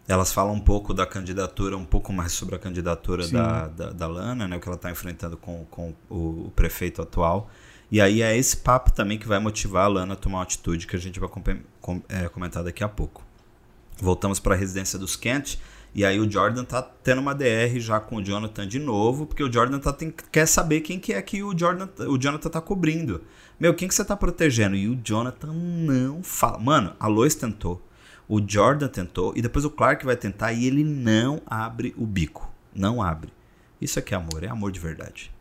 [0.08, 4.06] Elas falam um pouco da candidatura, um pouco mais sobre a candidatura da, da, da,
[4.06, 7.50] Lana, né, o que ela está enfrentando com, com o, o, prefeito atual.
[7.90, 10.86] E aí é esse papo também que vai motivar a Lana a tomar uma atitude
[10.86, 11.28] que a gente vai
[11.80, 13.24] com, é, comentar daqui a pouco.
[13.98, 15.58] Voltamos para a residência dos Kent
[15.96, 19.42] e aí o Jordan tá tendo uma DR já com o Jonathan de novo, porque
[19.42, 22.60] o Jordan tá, tem, quer saber quem que é que o, Jordan, o Jonathan tá
[22.60, 23.22] cobrindo.
[23.58, 24.76] Meu, quem que você tá protegendo?
[24.76, 26.58] E o Jonathan não fala.
[26.58, 27.80] Mano, a Lois tentou,
[28.28, 32.52] o Jordan tentou, e depois o Clark vai tentar e ele não abre o bico.
[32.74, 33.32] Não abre.
[33.80, 35.32] Isso aqui é amor, é amor de verdade.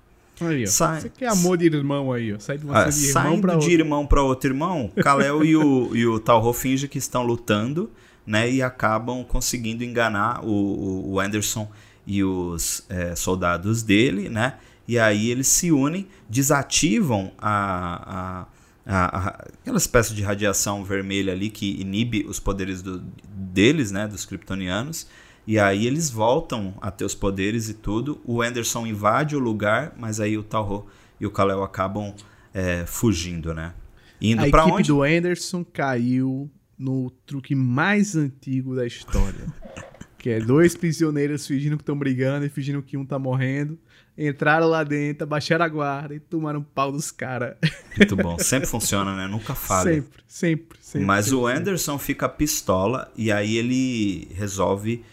[0.41, 0.67] Aí, ó.
[0.67, 0.97] Sai...
[0.97, 2.39] Isso aqui é amor de irmão aí, ó.
[2.39, 5.95] Sai de uma ah, de irmão pra de irmão para outro irmão, Kalel e o,
[5.95, 7.89] e o Talho fingem que estão lutando
[8.25, 11.69] né, e acabam conseguindo enganar o, o Anderson
[12.07, 14.55] e os é, soldados dele, né?
[14.87, 18.45] E aí eles se unem, desativam a,
[18.85, 19.27] a, a, a,
[19.61, 25.07] aquela espécie de radiação vermelha ali que inibe os poderes do, deles, né, dos kryptonianos.
[25.47, 28.19] E aí eles voltam a ter os poderes e tudo.
[28.25, 30.85] O Anderson invade o lugar, mas aí o Talho
[31.19, 32.13] e o Kal-El acabam
[32.53, 33.73] é, fugindo, né?
[34.19, 34.87] Indo a equipe onde?
[34.87, 39.45] do Anderson caiu no truque mais antigo da história.
[40.17, 43.77] que é dois prisioneiros fingindo que estão brigando e fingindo que um tá morrendo.
[44.17, 47.55] Entraram lá dentro, abaixaram a guarda e tomaram um pau dos caras.
[47.95, 48.39] Muito bom.
[48.39, 49.27] Sempre funciona, né?
[49.27, 49.93] Nunca falha.
[49.93, 51.05] Sempre, sempre, sempre.
[51.05, 52.05] Mas sempre, o Anderson sempre.
[52.05, 55.03] fica pistola e aí ele resolve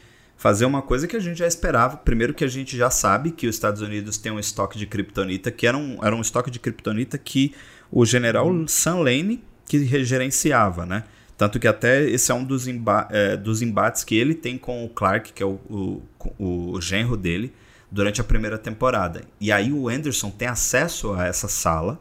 [0.43, 1.97] fazer uma coisa que a gente já esperava.
[1.99, 5.53] Primeiro que a gente já sabe que os Estados Unidos têm um estoque de kryptonita,
[5.53, 7.55] que era um, era um estoque de kryptonita que
[7.93, 11.05] o general Sam Lane que gerenciava, né?
[11.39, 14.85] Tanto que até esse é um dos, emba é, dos embates que ele tem com
[14.85, 17.53] o Clark, que é o, o, o genro dele,
[17.89, 19.23] durante a primeira temporada.
[19.41, 22.01] E aí o Anderson tem acesso a essa sala,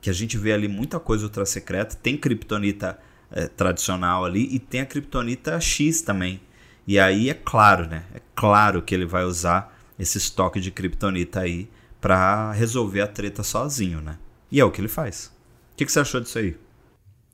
[0.00, 2.96] que a gente vê ali muita coisa ultra secreta, tem kryptonita
[3.32, 6.40] é, tradicional ali e tem a kryptonita X também.
[6.86, 8.04] E aí é claro, né?
[8.14, 11.68] É claro que ele vai usar esse estoque de kryptonita aí
[12.00, 14.18] para resolver a treta sozinho, né?
[14.50, 15.26] E é o que ele faz.
[15.72, 16.56] O que, que você achou disso aí?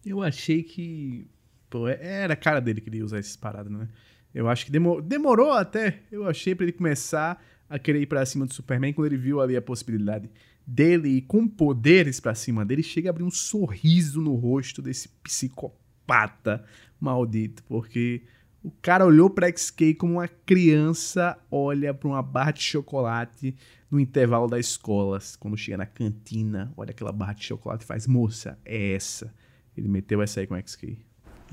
[0.05, 1.27] Eu achei que.
[1.71, 3.89] Pô, é, era a cara dele que ele ia usar essas paradas, né?
[4.35, 6.01] Eu acho que demorou, demorou até.
[6.13, 9.41] Eu achei para ele começar a querer ir pra cima do Superman quando ele viu
[9.41, 10.31] ali a possibilidade
[10.67, 12.83] dele ir com poderes para cima dele.
[12.83, 16.65] Chega a abrir um sorriso no rosto desse psicopata
[17.01, 18.23] maldito, porque
[18.63, 23.57] o cara olhou pra XK como uma criança olha pra uma barra de chocolate
[23.91, 25.19] no intervalo da escola.
[25.39, 29.33] Quando chega na cantina, olha aquela barra de chocolate e faz, moça, é essa.
[29.77, 30.99] Ele meteu essa aí com XK.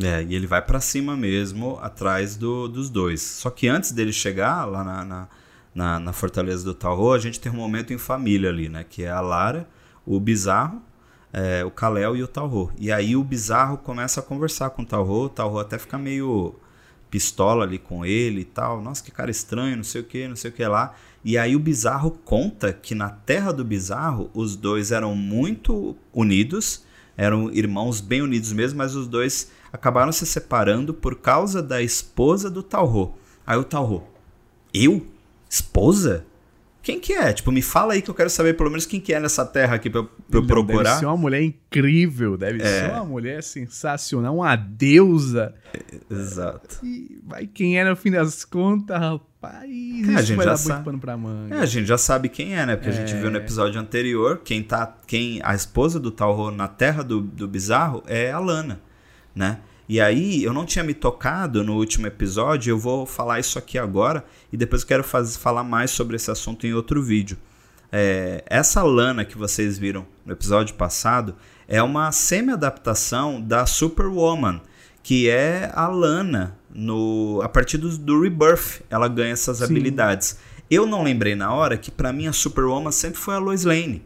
[0.01, 3.21] É, e ele vai para cima mesmo, atrás do, dos dois.
[3.21, 5.29] Só que antes dele chegar lá na, na,
[5.73, 8.83] na, na Fortaleza do Tauro, a gente tem um momento em família ali, né?
[8.83, 9.69] Que é a Lara,
[10.05, 10.81] o Bizarro,
[11.31, 12.73] é, o Kalel e o Tauro.
[12.77, 16.55] E aí o Bizarro começa a conversar com o Tauro, o Tauro até fica meio
[17.15, 18.81] pistola ali com ele e tal.
[18.81, 20.93] Nossa, que cara estranho, não sei o que, não sei o que lá.
[21.23, 26.83] E aí o Bizarro conta que na Terra do Bizarro os dois eram muito unidos,
[27.15, 32.49] eram irmãos bem unidos mesmo, mas os dois acabaram se separando por causa da esposa
[32.49, 33.13] do Talho.
[33.47, 34.03] Aí o Talho,
[34.73, 35.07] eu?
[35.49, 36.25] Esposa?
[36.85, 37.33] Quem que é?
[37.33, 39.73] Tipo, me fala aí que eu quero saber pelo menos quem que é nessa terra
[39.73, 40.83] aqui pra, pra eu Não, procurar.
[40.83, 42.65] Deve ser uma mulher incrível, deve é.
[42.65, 45.55] ser uma mulher sensacional, uma deusa.
[45.73, 46.85] É, exato.
[46.85, 49.63] E vai quem é no fim das contas, rapaz.
[49.63, 50.97] É, a gente já sabe.
[50.99, 51.55] Pra manga.
[51.55, 52.75] É, a gente já sabe quem é, né?
[52.75, 52.91] Porque é.
[52.91, 53.41] a gente viu no é.
[53.41, 54.95] episódio anterior, quem tá.
[55.07, 58.79] Quem, a esposa do Talro na terra do, do bizarro é a Lana,
[59.33, 59.57] né?
[59.87, 63.77] E aí, eu não tinha me tocado no último episódio, eu vou falar isso aqui
[63.77, 67.37] agora e depois eu quero fazer, falar mais sobre esse assunto em outro vídeo.
[67.91, 71.35] É, essa Lana que vocês viram no episódio passado
[71.67, 74.59] é uma semi-adaptação da Superwoman,
[75.03, 78.81] que é a Lana no, a partir do, do Rebirth.
[78.89, 79.65] Ela ganha essas Sim.
[79.65, 80.39] habilidades.
[80.69, 84.03] Eu não lembrei na hora que para mim a Superwoman sempre foi a Lois Lane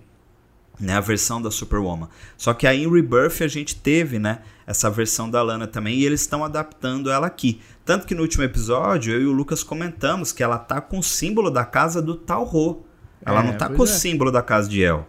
[0.79, 2.07] né, a versão da Superwoman.
[2.37, 6.05] Só que aí em Rebirth a gente teve, né, essa versão da Lana também e
[6.05, 7.61] eles estão adaptando ela aqui.
[7.83, 11.03] Tanto que no último episódio eu e o Lucas comentamos que ela tá com o
[11.03, 12.85] símbolo da casa do Talro.
[13.25, 13.83] Ela é, não tá com é.
[13.83, 15.07] o símbolo da casa de El.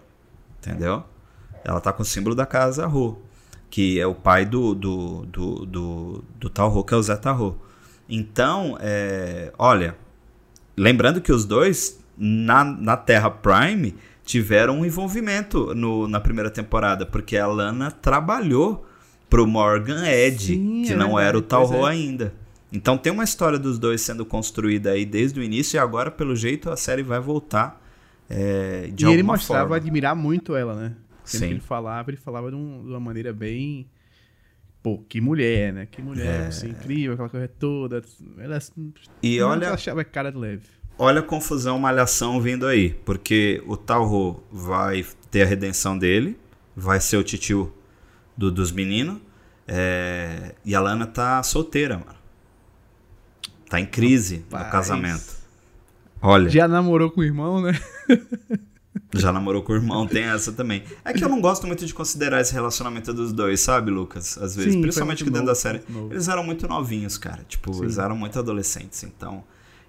[0.59, 1.05] Entendeu?
[1.65, 3.23] Ela tá com o símbolo da casa Ro,
[3.69, 7.61] que é o pai do do do do, do Talro, que é o Zé Talro.
[8.09, 9.97] Então, é, olha,
[10.77, 13.95] lembrando que os dois na, na Terra Prime
[14.31, 18.87] tiveram um envolvimento no, na primeira temporada, porque a Lana trabalhou
[19.29, 21.91] pro Morgan Edge, Sim, que é não verdade, era o Talro é.
[21.91, 22.33] ainda.
[22.73, 26.37] Então tem uma história dos dois sendo construída aí desde o início e agora, pelo
[26.37, 27.85] jeito, a série vai voltar
[28.29, 29.77] é, de e ele mostrava forma.
[29.77, 30.95] admirar muito ela, né?
[31.25, 31.55] Sempre Sim.
[31.55, 33.89] ele falava, ele falava de, um, de, uma maneira bem...
[34.81, 35.89] Pô, que mulher, né?
[35.91, 36.47] Que mulher, é...
[36.47, 38.01] assim, incrível, aquela coisa toda.
[38.39, 38.59] Ela,
[39.21, 39.67] e olha...
[39.67, 42.91] Ela achava cara de leve olha a confusão, malhação vindo aí.
[42.91, 46.39] Porque o Talro vai ter a redenção dele,
[46.77, 47.73] vai ser o titio
[48.37, 49.19] do, dos meninos.
[49.67, 52.19] É, e a Lana tá solteira, mano.
[53.69, 54.67] Tá em crise Rapaz.
[54.67, 55.41] no casamento.
[56.21, 56.51] Olha.
[56.51, 57.81] Já namorou com o irmão, né?
[59.15, 60.83] Já namorou com o irmão, tem essa também.
[61.05, 64.37] É que eu não gosto muito de considerar esse relacionamento dos dois, sabe, Lucas?
[64.37, 65.83] Às vezes, Sim, principalmente que dentro novo, da série.
[66.11, 67.45] Eles eram muito novinhos, cara.
[67.49, 67.85] Tipo, Sim.
[67.85, 69.43] eles eram muito adolescentes, então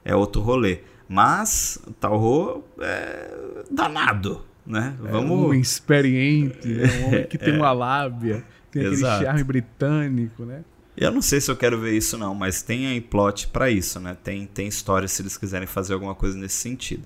[0.05, 0.79] é outro rolê.
[1.11, 4.95] Mas Talro é danado, né?
[5.03, 5.49] É Vamos...
[5.49, 6.87] um experiente, né?
[7.01, 7.57] um homem que tem é.
[7.57, 10.63] uma lábia, tem aquele charme britânico, né?
[10.95, 13.99] Eu não sei se eu quero ver isso não, mas tem aí plot para isso,
[13.99, 14.15] né?
[14.23, 17.03] Tem, tem história se eles quiserem fazer alguma coisa nesse sentido.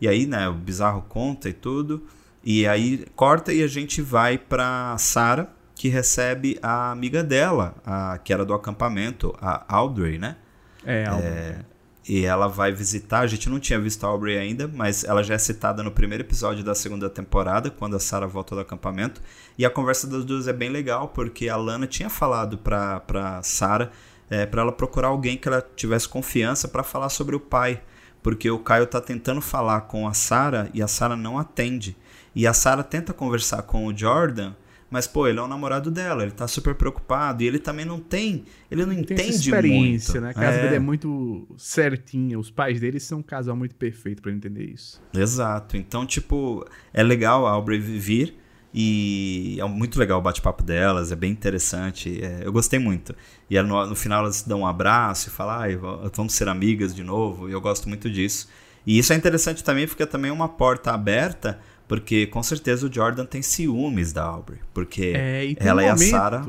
[0.00, 2.02] E aí, né, o Bizarro conta e tudo,
[2.42, 8.18] e aí corta e a gente vai pra Sarah, que recebe a amiga dela, a,
[8.18, 10.38] que era do acampamento, a Audrey, né?
[10.84, 11.30] É, Audrey.
[11.30, 11.58] É,
[12.06, 13.20] e ela vai visitar.
[13.20, 16.22] A gente não tinha visto a Aubrey ainda, mas ela já é citada no primeiro
[16.22, 19.22] episódio da segunda temporada, quando a Sarah volta do acampamento.
[19.56, 23.42] E a conversa das duas é bem legal, porque a Lana tinha falado pra, pra
[23.42, 23.90] Sarah
[24.28, 27.82] é, para ela procurar alguém que ela tivesse confiança para falar sobre o pai.
[28.22, 31.96] Porque o Caio tá tentando falar com a Sarah e a Sarah não atende.
[32.34, 34.54] E a Sarah tenta conversar com o Jordan
[34.94, 37.98] mas, pô, ele é o namorado dela, ele tá super preocupado e ele também não
[37.98, 38.44] tem.
[38.70, 40.24] Ele não tem entende experiência, muito.
[40.24, 40.30] né?
[40.30, 40.62] A casa é.
[40.62, 42.38] dele é muito certinha.
[42.38, 45.02] Os pais dele são um casal muito perfeito para entender isso.
[45.12, 45.76] Exato.
[45.76, 48.36] Então, tipo, é legal a Aubrey vir
[48.72, 52.24] E é muito legal o bate-papo delas, é bem interessante.
[52.24, 53.16] É, eu gostei muito.
[53.50, 57.02] E no, no, final elas dão um abraço e falam, ah, vamos ser amigas de
[57.02, 57.48] novo.
[57.48, 58.48] E eu gosto muito disso.
[58.86, 62.92] E isso é interessante também, porque é também uma porta aberta, porque com certeza o
[62.92, 64.60] Jordan tem ciúmes da Aubrey.
[64.72, 66.44] Porque é, ela um e a Sarah.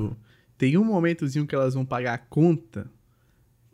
[0.57, 2.89] Tem um momentozinho que elas vão pagar a conta.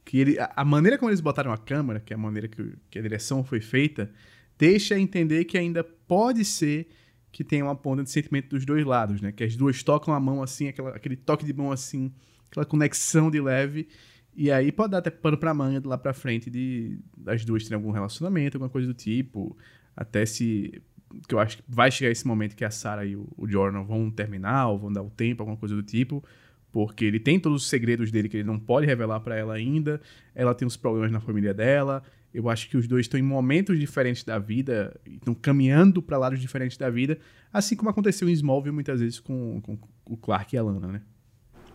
[0.03, 2.73] Que ele, a, a maneira como eles botaram a câmera, que é a maneira que,
[2.89, 4.11] que a direção foi feita,
[4.57, 6.87] deixa entender que ainda pode ser
[7.31, 9.31] que tem uma ponta de sentimento dos dois lados, né?
[9.31, 12.11] Que as duas tocam a mão assim, aquela, aquele toque de mão assim,
[12.49, 13.87] aquela conexão de leve.
[14.35, 17.63] E aí pode dar até pano pra manga de lá pra frente de das duas
[17.63, 19.57] terem algum relacionamento, alguma coisa do tipo.
[19.95, 20.81] Até se.
[21.27, 23.47] Que eu acho que vai chegar esse momento que a Sarah e o, o
[23.83, 26.23] vão terminar, ou vão dar o tempo, alguma coisa do tipo.
[26.71, 30.01] Porque ele tem todos os segredos dele que ele não pode revelar para ela ainda.
[30.33, 32.01] Ela tem os problemas na família dela.
[32.33, 36.39] Eu acho que os dois estão em momentos diferentes da vida, estão caminhando para lados
[36.39, 37.19] diferentes da vida,
[37.51, 41.01] assim como aconteceu em Smallville muitas vezes com, com o Clark e a Lana, né?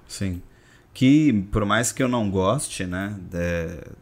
[0.08, 0.40] Sim.
[0.94, 3.92] Que, por mais que eu não goste, né, de,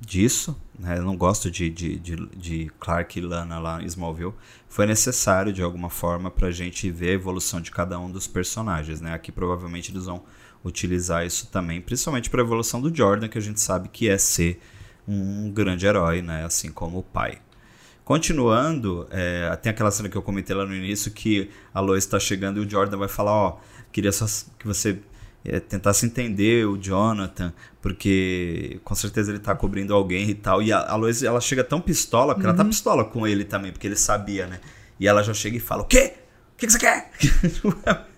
[0.00, 4.32] disso, né, eu não gosto de, de, de, de, Clark e Lana lá em Smallville,
[4.66, 8.26] foi necessário, de alguma forma, para a gente ver a evolução de cada um dos
[8.26, 9.12] personagens, né?
[9.12, 10.22] Aqui, provavelmente, eles vão
[10.64, 14.16] utilizar isso também, principalmente para a evolução do Jordan, que a gente sabe que é
[14.16, 14.58] ser
[15.06, 16.46] um grande herói, né?
[16.46, 17.38] Assim como o pai.
[18.02, 22.18] Continuando, é, tem aquela cena que eu comentei lá no início que a Lois está
[22.18, 23.58] chegando e o Jordan vai falar, ó,
[23.92, 24.24] queria só
[24.58, 24.98] que você
[25.44, 30.62] é, tentasse entender o Jonathan, porque com certeza ele está cobrindo alguém e tal.
[30.62, 32.50] E a, a Lois, ela chega tão pistola, porque uhum.
[32.50, 32.70] ela tá uhum.
[32.70, 34.60] pistola com ele também, porque ele sabia, né?
[34.98, 36.14] E ela já chega e fala, o quê?
[36.54, 37.10] O que, que você quer?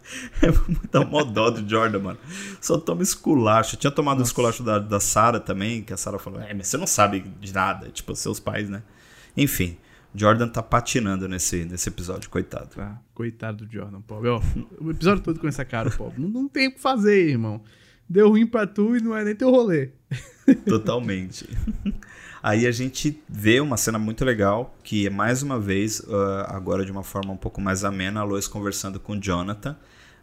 [0.43, 2.19] É muito mó dó do Jordan, mano.
[2.61, 3.77] Só toma esculacho.
[3.77, 4.31] tinha tomado Nossa.
[4.31, 7.53] esculacho da, da Sarah também, que a Sarah falou: É, mas você não sabe de
[7.53, 7.89] nada.
[7.89, 8.83] Tipo, seus pais, né?
[9.37, 9.79] Enfim,
[10.15, 12.71] Jordan tá patinando nesse, nesse episódio, coitado.
[12.79, 14.29] Ah, coitado do Jordan, pobre.
[14.29, 14.41] Ó,
[14.79, 16.21] o episódio todo com essa cara, pobre.
[16.21, 17.63] Não, não tem o que fazer, irmão.
[18.09, 19.91] Deu ruim pra tu e não é nem teu rolê.
[20.67, 21.49] Totalmente.
[22.43, 26.85] Aí a gente vê uma cena muito legal, que é mais uma vez, uh, agora
[26.85, 29.77] de uma forma um pouco mais amena, a Lois conversando com o Jonathan.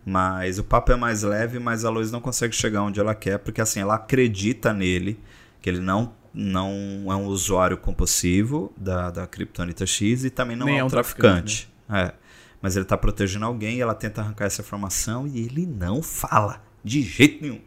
[0.06, 3.40] Mas o papo é mais leve, mas a Lois não consegue chegar onde ela quer,
[3.40, 5.20] porque assim, ela acredita nele,
[5.62, 10.66] que ele não, não é um usuário compulsivo da, da Kryptonita X e também não
[10.66, 11.68] Nem é um, é traficante.
[11.68, 12.14] traficante né?
[12.16, 12.30] é.
[12.62, 16.62] Mas ele está protegendo alguém e ela tenta arrancar essa informação e ele não fala,
[16.84, 17.62] de jeito nenhum.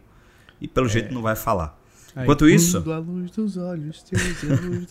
[0.60, 0.90] E pelo é.
[0.90, 1.78] jeito não vai falar.
[2.14, 2.76] Aí, Enquanto isso.
[2.78, 3.30] Olhos, a luz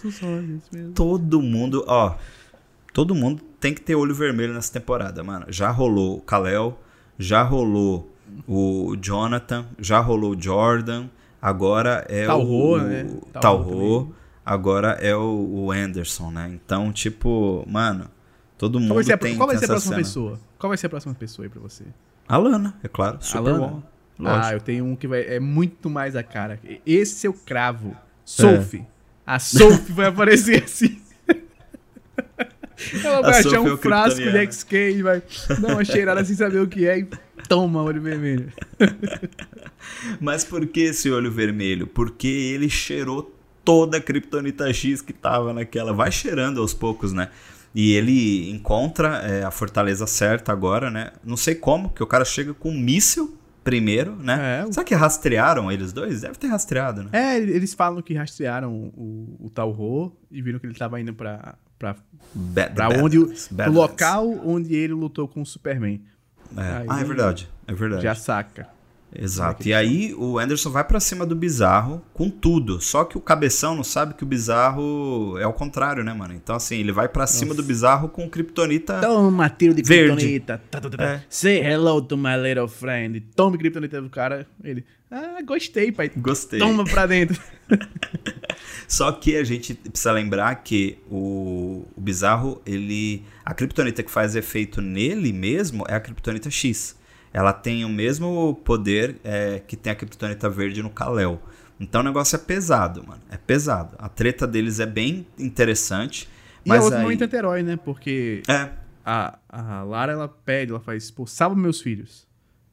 [0.02, 0.94] dos olhos mesmo.
[0.94, 2.16] Todo mundo, ó.
[2.94, 5.46] Todo mundo tem que ter olho vermelho nessa temporada, mano.
[5.50, 6.80] Já rolou o Kalel,
[7.18, 8.12] já rolou
[8.48, 11.08] o Jonathan, já rolou o Jordan,
[11.42, 12.78] agora é Talho, o.
[12.78, 13.08] Né?
[13.34, 14.16] Talho,
[14.46, 16.50] agora é o, o Anderson, né?
[16.54, 18.10] Então, tipo, mano,
[18.58, 19.38] todo mundo qual vai ser a, tem.
[19.38, 20.04] Qual vai ser a próxima cena.
[20.04, 20.40] pessoa?
[20.60, 21.84] Qual vai ser a próxima pessoa aí pra você?
[22.28, 23.18] A Lana, é claro.
[23.22, 23.58] Super a Lana?
[23.60, 23.84] bom.
[24.20, 24.46] Lógico.
[24.46, 26.60] Ah, eu tenho um que vai, é muito mais a cara.
[26.86, 27.96] Esse é o cravo.
[28.24, 28.82] Sophie.
[28.82, 28.86] É.
[29.26, 31.02] A Sophie vai aparecer assim.
[33.04, 35.22] Ela vai a achar um frasco de XK e vai
[35.60, 37.08] dar uma cheirada sem saber o que é e
[37.48, 38.52] toma olho vermelho.
[40.20, 41.88] Mas por que esse olho vermelho?
[41.88, 45.94] Porque ele cheirou toda a Kryptonita X que tava naquela.
[45.94, 47.30] Vai cheirando aos poucos, né?
[47.74, 51.12] E ele encontra é, a fortaleza certa agora, né?
[51.24, 54.66] Não sei como, que o cara chega com um míssil primeiro, né?
[54.68, 56.22] É, Será que rastrearam eles dois?
[56.22, 57.10] Deve ter rastreado, né?
[57.14, 61.56] É, eles falam que rastrearam o, o Talho e viram que ele tava indo pra,
[61.80, 61.96] pra,
[62.34, 63.18] bad, pra onde
[63.52, 66.02] bad, o, local onde ele lutou com o Superman.
[66.58, 66.62] É.
[66.62, 67.50] Aí, ah, é verdade.
[67.68, 68.04] É verdade.
[68.04, 68.68] Já saca.
[69.14, 69.68] Exato.
[69.68, 72.80] E aí o Anderson vai para cima do Bizarro com tudo.
[72.80, 76.34] Só que o Cabeção não sabe que o Bizarro é o contrário, né, mano?
[76.34, 80.62] Então, assim, ele vai para cima do Bizarro com Kryptonita Toma, tiro de Kryptonita.
[80.70, 81.24] Tá, tá, tá, é.
[81.30, 83.20] Say hello to my little friend.
[83.36, 84.48] Tome Kryptonita do cara.
[84.64, 86.10] Ele, ah, gostei, pai.
[86.16, 86.60] Gostei.
[86.60, 87.40] Toma pra dentro.
[88.88, 93.24] Só que a gente precisa lembrar que o, o Bizarro, ele...
[93.44, 96.96] A Kryptonita que faz efeito nele mesmo é a Kryptonita X
[97.34, 101.42] ela tem o mesmo poder é, que tem a Kryptonita Verde no Kal-El.
[101.80, 103.22] Então o negócio é pesado, mano.
[103.30, 103.96] É pesado.
[103.98, 106.28] A treta deles é bem interessante.
[106.66, 107.04] E mas é outro aí...
[107.04, 107.78] momento anti-herói, né?
[107.78, 108.70] Porque é.
[109.06, 112.28] a, a Lara, ela pede, ela faz, pô, salva meus filhos.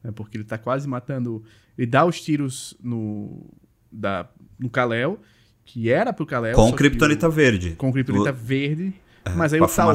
[0.05, 1.43] É porque ele tá quase matando...
[1.77, 3.47] Ele dá os tiros no,
[3.91, 4.29] da,
[4.59, 5.19] no Kal-El,
[5.65, 6.55] que era pro Kal-El.
[6.55, 7.77] Com Kryptonita Verde.
[7.77, 8.35] Com Kryptonita o...
[8.35, 8.93] Verde.
[9.25, 9.95] É, mas aí o Talro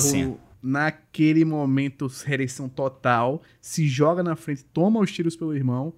[0.64, 5.94] naquele momento, redenção total, se joga na frente, toma os tiros pelo irmão,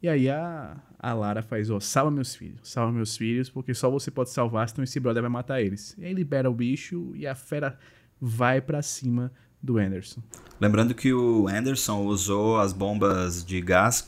[0.00, 3.90] e aí a, a Lara faz, ó, salva meus filhos, salva meus filhos, porque só
[3.90, 5.96] você pode salvar, senão esse brother vai matar eles.
[5.98, 7.78] E aí libera o bicho e a fera
[8.20, 10.20] vai para cima do Anderson.
[10.60, 14.04] Lembrando que o Anderson usou as bombas de gás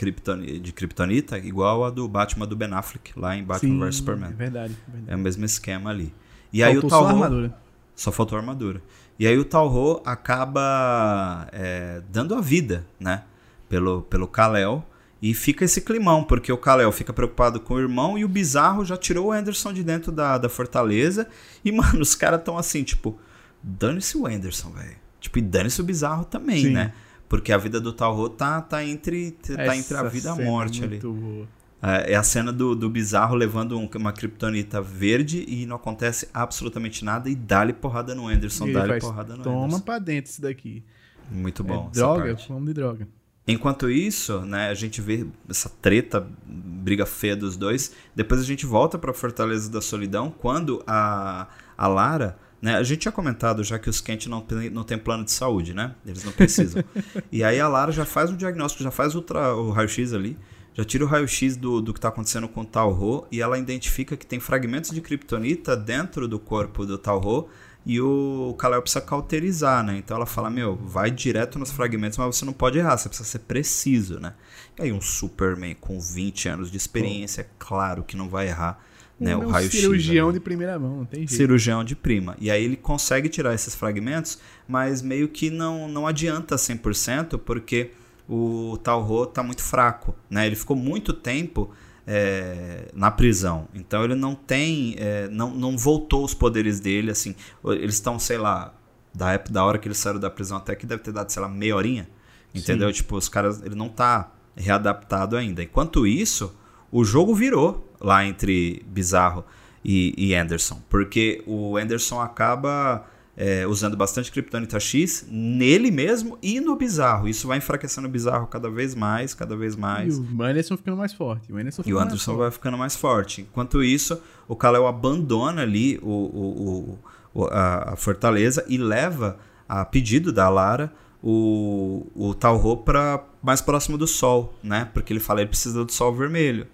[0.63, 4.31] de kryptonita igual a do Batman do Ben Affleck, lá em Batman vs Superman.
[4.31, 5.13] É verdade, é verdade.
[5.13, 6.13] É o mesmo esquema ali.
[6.53, 7.59] E Faltou aí o só a armadura.
[7.95, 8.83] Só faltou armadura.
[9.19, 13.23] E aí o Talho acaba é, dando a vida, né?
[13.69, 14.85] Pelo, pelo Kal-El.
[15.21, 18.85] E fica esse climão, porque o Kal-El fica preocupado com o irmão e o Bizarro
[18.85, 21.27] já tirou o Anderson de dentro da, da fortaleza.
[21.65, 23.19] E, mano, os caras estão assim, tipo,
[23.63, 24.97] dane-se o Anderson, velho.
[25.19, 26.73] Tipo, e dane-se o Bizarro também, Sim.
[26.73, 26.93] né?
[27.29, 30.45] Porque a vida do Talho tá, tá, entre, tá entre a vida e a é
[30.45, 30.91] morte ali.
[30.91, 31.49] muito boa.
[31.87, 36.29] É é a cena do, do bizarro levando um- uma kryptonita verde e não acontece
[36.35, 39.81] absolutamente nada e dá-lhe porrada no Anderson, dá-lhe porrada no Toma Anderson.
[39.81, 40.83] pra dentro isso daqui.
[41.31, 41.89] Muito bom.
[41.93, 43.09] é droga, vamos de droga.
[43.49, 47.93] Enquanto isso, né, a gente vê essa treta, briga feia dos dois.
[48.15, 51.47] Depois a gente volta pra Fortaleza da Solidão quando a,
[51.79, 52.37] a Lara.
[52.61, 55.31] Né, a gente tinha comentado já que os Kent não tem, não tem plano de
[55.31, 55.95] saúde, né?
[56.05, 56.83] Eles não precisam.
[57.31, 60.37] e aí a Lara já faz o diagnóstico, já faz ultra, o raio-x ali,
[60.77, 64.15] já tira o raio-x do, do que tá acontecendo com o Talho e ela identifica
[64.17, 67.49] que tem fragmentos de kryptonita dentro do corpo do Talho
[67.87, 69.97] e o Kal-El precisa cauterizar, né?
[69.97, 73.29] Então ela fala, meu, vai direto nos fragmentos, mas você não pode errar, você precisa
[73.29, 74.35] ser preciso, né?
[74.79, 78.85] E aí um Superman com 20 anos de experiência, é claro que não vai errar,
[79.19, 79.31] né?
[79.31, 79.81] é O um raio-x.
[79.81, 81.35] cirurgião de primeira mão, não tem jeito.
[81.35, 82.37] Cirurgião de prima.
[82.39, 87.93] E aí ele consegue tirar esses fragmentos, mas meio que não, não adianta 100%, porque
[88.29, 90.47] o Talho tá muito fraco, né?
[90.47, 91.71] Ele ficou muito tempo
[92.07, 93.69] é, na prisão.
[93.75, 97.35] Então ele não tem, é, não, não voltou os poderes dele, assim.
[97.65, 98.75] Eles estão, sei lá,
[99.15, 101.43] da época da hora que eles saíram da prisão até que deve ter dado, sei
[101.43, 102.09] lá, meia horinha.
[102.55, 102.93] Entendeu?
[102.93, 105.63] Tipo, os caras, ele não tá readaptado ainda.
[105.63, 106.55] Enquanto isso,
[106.91, 109.45] o jogo virou lá entre Bizarro
[109.85, 113.07] e, e Anderson, porque o Anderson acaba
[113.37, 117.29] é, usando bastante Kryptonita X nele mesmo e no Bizarro.
[117.29, 120.19] Isso vai enfraquecendo o Bizarro cada vez mais, cada vez E mais.
[120.19, 121.53] o Anderson ficando mais forte.
[121.53, 123.43] O Anderson, E o Anderson vai ficando mais forte.
[123.43, 124.19] Enquanto isso,
[124.49, 126.99] o Kal-El abandona ali o, o-
[127.35, 130.91] o- a, a fortaleza e leva, a pedido da Lara,
[131.23, 134.89] o, o Talho para mais próximo do sol, né?
[134.95, 136.67] Porque ele fala que ele precisa do sol vermelho.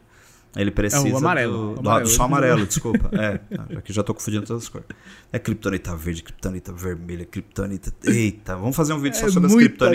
[0.54, 2.08] Ele precisa É o amarelo, do, o amarelo.
[2.08, 3.10] do sol amarelo, desculpa.
[3.12, 3.40] É,
[3.76, 4.86] aqui já tô confundindo todas as cores.
[5.32, 7.92] É kryptonita verde, kryptonita vermelha, kryptonita...
[8.04, 9.54] Eita, vamos fazer um vídeo só É sobre as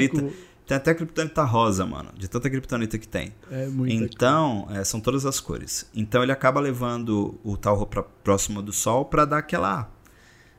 [0.09, 0.31] cor.
[0.65, 3.33] Tem até kryptonita rosa, mano, de tanta kryptonita que tem.
[3.49, 3.93] É muito.
[3.93, 5.89] Então, é, são todas as cores.
[5.95, 9.89] Então ele acaba levando o Talro para próximo do sol para dar aquela,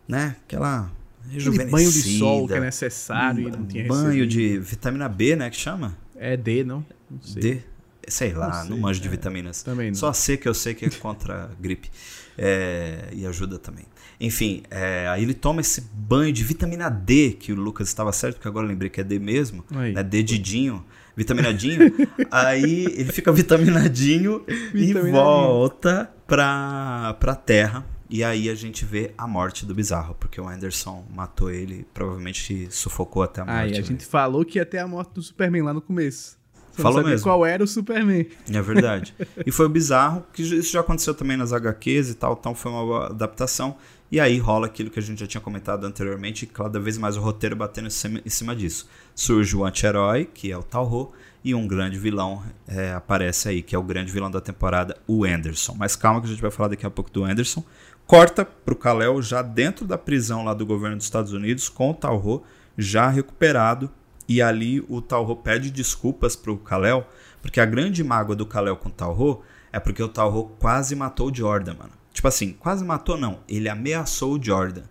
[0.06, 0.90] né, aquela
[1.26, 4.28] Aquele banho de sol que é necessário e não tinha banho recebido.
[4.28, 5.94] de vitamina B, né, que chama?
[6.16, 6.84] É D, não?
[7.10, 7.34] Não.
[7.34, 7.62] D.
[8.10, 9.10] Sei lá, Não não, sei, manjo de é.
[9.10, 9.62] vitaminas.
[9.62, 9.94] Também não.
[9.94, 11.90] Só C que eu sei que é contra a gripe.
[12.40, 13.84] É, e ajuda também.
[14.20, 18.36] Enfim, é, aí ele toma esse banho de vitamina D, que o Lucas estava certo,
[18.36, 19.64] porque agora eu lembrei que é D mesmo.
[19.74, 19.92] Aí.
[19.92, 20.86] Né, D Didinho,
[21.16, 21.92] vitaminadinho.
[22.30, 25.12] aí ele fica vitaminadinho e Vitaminadinho.
[25.12, 27.84] volta pra, pra terra.
[28.08, 32.68] E aí a gente vê a morte do Bizarro, porque o Anderson matou ele, provavelmente
[32.70, 33.58] sufocou até a morte.
[33.58, 36.37] Aí a gente falou que ia ter a morte do Superman lá no começo.
[36.82, 37.24] Falou não sabia mesmo.
[37.24, 38.26] qual era o Superman.
[38.52, 39.14] É verdade.
[39.46, 43.06] e foi bizarro, que isso já aconteceu também nas HQs e tal, então foi uma
[43.06, 43.76] adaptação.
[44.10, 47.20] E aí rola aquilo que a gente já tinha comentado anteriormente, cada vez mais o
[47.20, 48.88] roteiro batendo em cima, em cima disso.
[49.14, 51.12] Surge o anti-herói, que é o Talho,
[51.44, 55.24] e um grande vilão é, aparece aí, que é o grande vilão da temporada, o
[55.24, 55.74] Anderson.
[55.78, 57.62] Mas calma que a gente vai falar daqui a pouco do Anderson.
[58.06, 61.94] Corta pro Kal-El já dentro da prisão lá do governo dos Estados Unidos, com o
[61.94, 62.42] Talho
[62.76, 63.90] já recuperado.
[64.28, 67.06] E ali o Talho pede desculpas pro Kal-El,
[67.40, 69.40] porque a grande mágoa do Kal-El com o Talho
[69.72, 71.92] é porque o Talho quase matou o Jordan, mano.
[72.12, 74.82] Tipo assim, quase matou não, ele ameaçou o Jordan,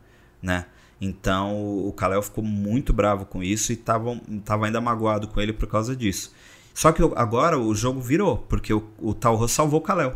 [0.42, 0.66] né?
[1.00, 1.56] Então
[1.88, 5.68] o Kal-El ficou muito bravo com isso e tava, tava ainda magoado com ele por
[5.68, 6.34] causa disso.
[6.74, 10.16] Só que agora o jogo virou, porque o, o salvou o Kal-El.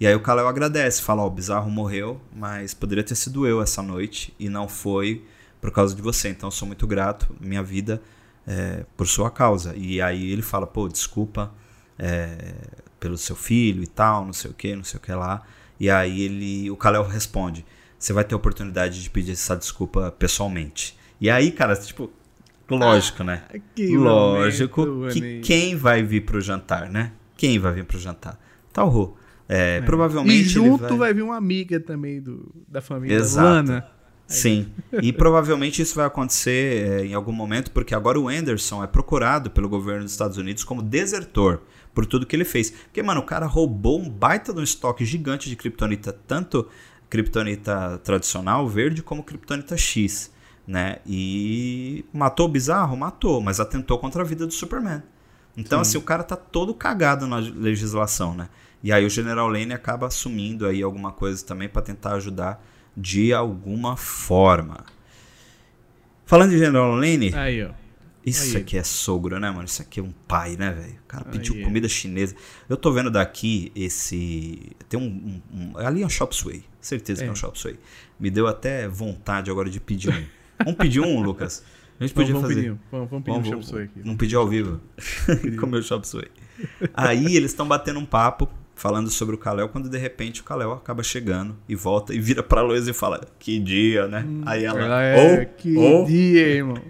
[0.00, 3.60] E aí o Kal-El agradece, fala, ó, o Bizarro morreu, mas poderia ter sido eu
[3.60, 5.24] essa noite e não foi
[5.60, 6.28] por causa de você.
[6.28, 8.00] Então eu sou muito grato, minha vida
[8.48, 9.74] é, por sua causa.
[9.76, 11.52] E aí ele fala, pô, desculpa
[11.98, 12.54] é,
[12.98, 15.42] pelo seu filho e tal, não sei o que, não sei o que lá.
[15.78, 17.64] E aí ele, o Kal-El responde,
[17.98, 20.96] você vai ter a oportunidade de pedir essa desculpa pessoalmente.
[21.20, 22.10] E aí, cara, tipo,
[22.70, 23.42] lógico, né?
[23.74, 27.12] Que Lógico momento, que quem vai vir pro jantar, né?
[27.36, 28.40] Quem vai vir pro jantar?
[28.72, 29.14] Talho.
[29.48, 29.80] É, É.
[29.80, 30.98] Provavelmente E junto vai...
[30.98, 31.14] vai...
[31.14, 33.46] vir uma amiga também do, da família Exato.
[33.46, 33.97] Lana.
[34.28, 34.70] Sim,
[35.02, 39.50] e provavelmente isso vai acontecer é, em algum momento, porque agora o Anderson é procurado
[39.50, 41.62] pelo governo dos Estados Unidos como desertor
[41.94, 42.70] por tudo que ele fez.
[42.70, 46.68] Porque, mano, o cara roubou um baita de um estoque gigante de kryptonita, tanto
[47.08, 50.30] kryptonita tradicional, verde, como kryptonita X.
[50.66, 50.98] né?
[51.06, 52.94] E matou o bizarro?
[52.96, 55.02] Matou, mas atentou contra a vida do Superman.
[55.56, 55.90] Então, Sim.
[55.90, 58.50] assim, o cara tá todo cagado na legislação, né?
[58.82, 62.62] E aí o General Lane acaba assumindo aí alguma coisa também para tentar ajudar
[62.98, 64.84] de alguma forma.
[66.26, 67.32] Falando de General Lane.
[67.34, 67.70] Aí, ó.
[68.26, 68.62] Isso aí.
[68.62, 69.64] aqui é sogro, né, mano?
[69.64, 70.98] Isso aqui é um pai, né, velho?
[71.04, 71.62] O cara pediu aí.
[71.62, 72.34] comida chinesa.
[72.68, 74.72] Eu tô vendo daqui esse.
[74.88, 75.04] Tem um.
[75.04, 75.78] um, um...
[75.78, 76.64] ali é um Shop Sway.
[76.80, 77.24] Certeza é.
[77.24, 77.78] que é um Shop Sway.
[78.20, 80.24] Me deu até vontade agora de pedir um.
[80.58, 81.64] Vamos pedir um, Lucas?
[81.98, 82.62] A gente podia vamos fazer.
[82.62, 84.00] Pedir, vamos, vamos pedir vamos, um Shop Sway aqui.
[84.00, 84.80] Vamos pedir ao vivo.
[85.58, 86.28] Comer o Shop Sway.
[86.92, 90.72] Aí eles estão batendo um papo falando sobre o Kalel, quando de repente o Kalel
[90.72, 94.24] acaba chegando e volta e vira pra Lois e fala: Que dia, né?
[94.26, 94.80] Hum, Aí ela.
[94.80, 96.04] ela é, oh, que oh.
[96.06, 96.80] dia, irmão.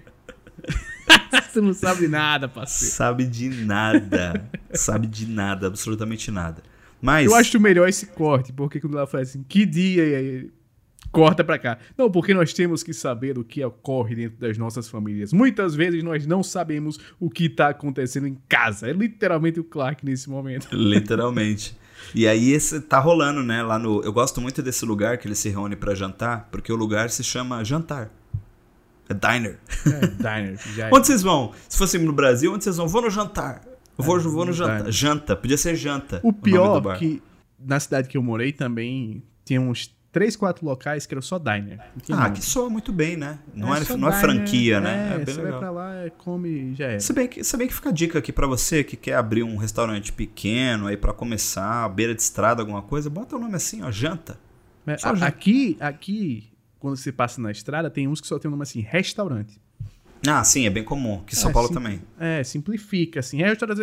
[1.49, 2.93] Você não sabe nada, parceiro.
[2.93, 4.49] Sabe de nada.
[4.71, 6.61] sabe de nada, absolutamente nada.
[7.01, 7.25] Mas.
[7.25, 10.51] Eu acho melhor esse corte, porque quando ela fala assim, que dia, e aí
[11.11, 11.77] corta pra cá.
[11.97, 15.33] Não, porque nós temos que saber o que ocorre dentro das nossas famílias.
[15.33, 18.89] Muitas vezes nós não sabemos o que tá acontecendo em casa.
[18.89, 20.67] É literalmente o Clark nesse momento.
[20.75, 21.77] Literalmente.
[22.15, 25.35] E aí esse tá rolando, né, lá no, eu gosto muito desse lugar que ele
[25.35, 28.09] se reúne para jantar, porque o lugar se chama jantar.
[29.09, 29.59] É diner.
[29.85, 30.59] É, diner.
[30.79, 30.89] É.
[30.93, 31.51] onde vocês vão?
[31.67, 32.87] Se fosse no Brasil, onde vocês vão?
[32.87, 33.61] Vou no jantar.
[33.97, 34.77] Eu vou, é, vou no jantar.
[34.77, 34.91] Diner.
[34.91, 36.21] Janta, podia ser janta.
[36.23, 37.21] O pior que
[37.59, 41.79] na cidade que eu morei também tinha uns três, quatro locais que eram só diner.
[42.11, 43.39] Ah, que soa muito bem, né?
[43.53, 45.11] Não é, é não é franquia, né?
[45.11, 45.51] É, é bem você legal.
[45.51, 46.99] vai pra lá, come e já é.
[46.99, 49.43] Se bem, que, se bem que fica a dica aqui para você que quer abrir
[49.43, 53.83] um restaurante pequeno aí para começar, beira de estrada, alguma coisa, bota o nome assim,
[53.83, 54.39] ó, janta.
[54.85, 55.25] É, a, janta.
[55.25, 56.49] Aqui, aqui,
[56.79, 59.59] quando você passa na estrada, tem uns que só tem o nome assim, restaurante.
[60.27, 61.23] Ah, sim, é bem comum.
[61.25, 62.01] Que São é, Paulo sim, também.
[62.19, 63.37] É, simplifica, assim.
[63.37, 63.79] Restaurante,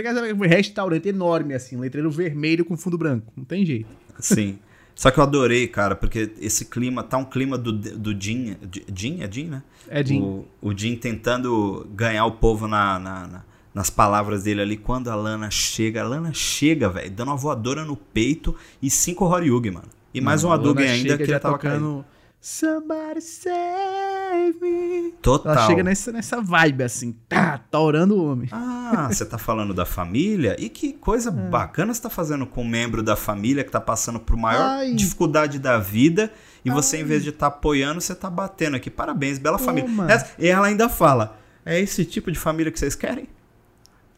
[0.47, 3.33] restaurante enorme, assim, letreiro vermelho com fundo branco.
[3.35, 3.89] Não tem jeito.
[4.18, 4.59] Sim.
[4.97, 8.57] Só que eu adorei, cara, porque esse clima, tá um clima do, do Jim.
[8.92, 9.20] Jim?
[9.20, 9.62] É Jim, né?
[9.88, 10.22] É Jim.
[10.22, 13.44] O, o Jim tentando ganhar o povo na, na, na,
[13.74, 14.76] nas palavras dele ali.
[14.78, 19.26] Quando a Lana chega, a Lana chega, velho, dando uma voadora no peito e cinco
[19.26, 19.88] Horyugi, mano.
[20.14, 21.72] E mais Não, um Hadouken ainda que ele tava tocando.
[21.72, 22.05] Caindo.
[22.49, 25.12] Somebody save me.
[25.20, 25.53] Total.
[25.53, 28.49] Ela chega nessa, nessa vibe assim, tá, tá orando o homem.
[28.53, 30.55] Ah, você tá falando da família?
[30.57, 31.32] E que coisa é.
[31.32, 34.94] bacana você tá fazendo com um membro da família que tá passando por maior Ai.
[34.94, 36.32] dificuldade da vida
[36.64, 37.03] e você, Ai.
[37.03, 38.90] em vez de estar tá apoiando, você tá batendo aqui.
[38.90, 39.66] Parabéns, bela Toma.
[39.66, 40.30] família.
[40.38, 43.28] E ela ainda fala: é esse tipo de família que vocês querem?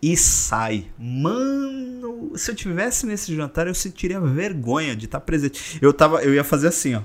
[0.02, 0.84] E sai.
[0.98, 5.78] Mano, se eu tivesse nesse jantar, eu sentiria vergonha de estar tá presente.
[5.80, 7.00] Eu, tava, eu ia fazer assim, ó.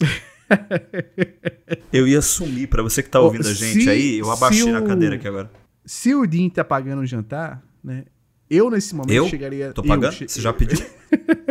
[1.92, 2.68] eu ia sumir.
[2.68, 5.50] Para você que tá ouvindo oh, a gente aí, eu abaixei na cadeira aqui agora.
[5.84, 8.04] Se o Din tá pagando o jantar, né?
[8.48, 9.28] Eu, nesse momento, eu?
[9.28, 9.72] chegaria.
[9.72, 10.12] Tô pagando?
[10.12, 10.28] Che...
[10.28, 10.78] Você já pediu?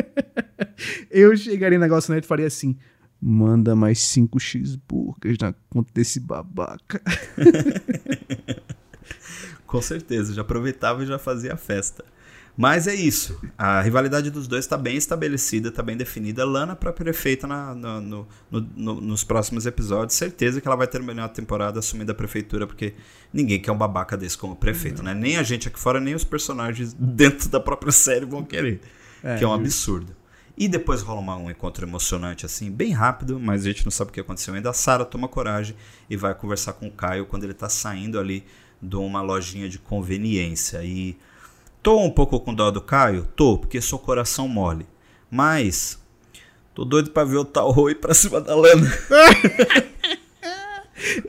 [1.09, 2.77] eu chegaria no negócio e faria assim:
[3.21, 7.01] manda mais cinco cheeseburgers na conta desse babaca.
[9.65, 12.05] Com certeza, já aproveitava e já fazia a festa.
[12.55, 13.39] Mas é isso.
[13.57, 16.45] A rivalidade dos dois está bem estabelecida, está bem definida.
[16.45, 20.15] Lana para prefeita na, no, no, no, nos próximos episódios.
[20.15, 22.93] Certeza que ela vai terminar a temporada assumindo a prefeitura, porque
[23.33, 25.15] ninguém quer um babaca desse como prefeito, né?
[25.15, 28.81] Nem a gente aqui fora, nem os personagens dentro da própria série vão querer.
[29.23, 30.15] É, que é um absurdo.
[30.55, 34.11] E depois rola uma, um encontro emocionante, assim, bem rápido, mas a gente não sabe
[34.11, 34.69] o que aconteceu ainda.
[34.69, 35.75] A Sarah toma coragem
[36.07, 38.45] e vai conversar com o Caio quando ele está saindo ali
[38.79, 40.83] de uma lojinha de conveniência.
[40.83, 41.17] E
[41.83, 43.27] Tô um pouco com dó do Caio?
[43.35, 44.87] Tô, porque sou coração mole.
[45.29, 46.01] Mas
[46.73, 48.89] tô doido pra ver o Tal ir pra cima da Lana.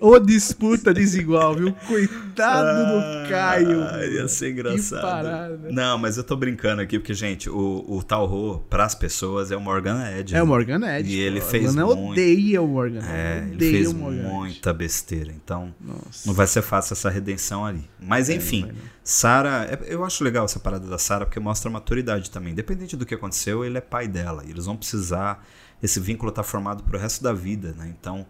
[0.00, 1.72] Ô disputa desigual, viu?
[1.86, 4.12] Coitado ah, do Caio.
[4.12, 5.58] Ia ser engraçado.
[5.70, 9.60] Não, mas eu tô brincando aqui, porque, gente, o, o Talho, pras pessoas, é o
[9.60, 10.36] Morgan Edge.
[10.36, 11.10] É o Morgan Edge.
[11.10, 12.10] E ele fez muito...
[12.10, 13.00] odeia o Morgan.
[13.08, 15.32] É, ele fez muita besteira.
[15.32, 16.26] Então, Nossa.
[16.26, 17.88] não vai ser fácil essa redenção ali.
[17.98, 19.80] Mas, é, enfim, é, Sara...
[19.86, 22.52] Eu acho legal essa parada da Sara, porque mostra maturidade também.
[22.52, 24.42] Independente do que aconteceu, ele é pai dela.
[24.46, 25.44] E eles vão precisar...
[25.82, 27.94] Esse vínculo tá formado pro resto da vida, né?
[28.00, 28.24] Então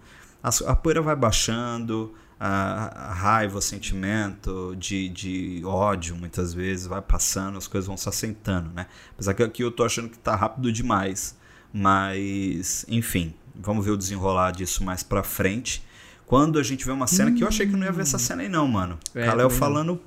[0.44, 6.86] a, a poeira vai baixando, a, a, raiva, o sentimento de, de ódio, muitas vezes,
[6.86, 8.86] vai passando, as coisas vão se assentando, né?
[9.12, 11.34] Apesar que aqui eu tô achando que tá rápido demais,
[11.72, 15.82] mas, enfim, vamos ver o desenrolar disso mais pra frente.
[16.26, 17.34] Quando a gente vê uma cena hum.
[17.34, 18.98] que eu achei que não ia ver essa cena aí não, mano.
[19.14, 20.00] É, Kalel falando...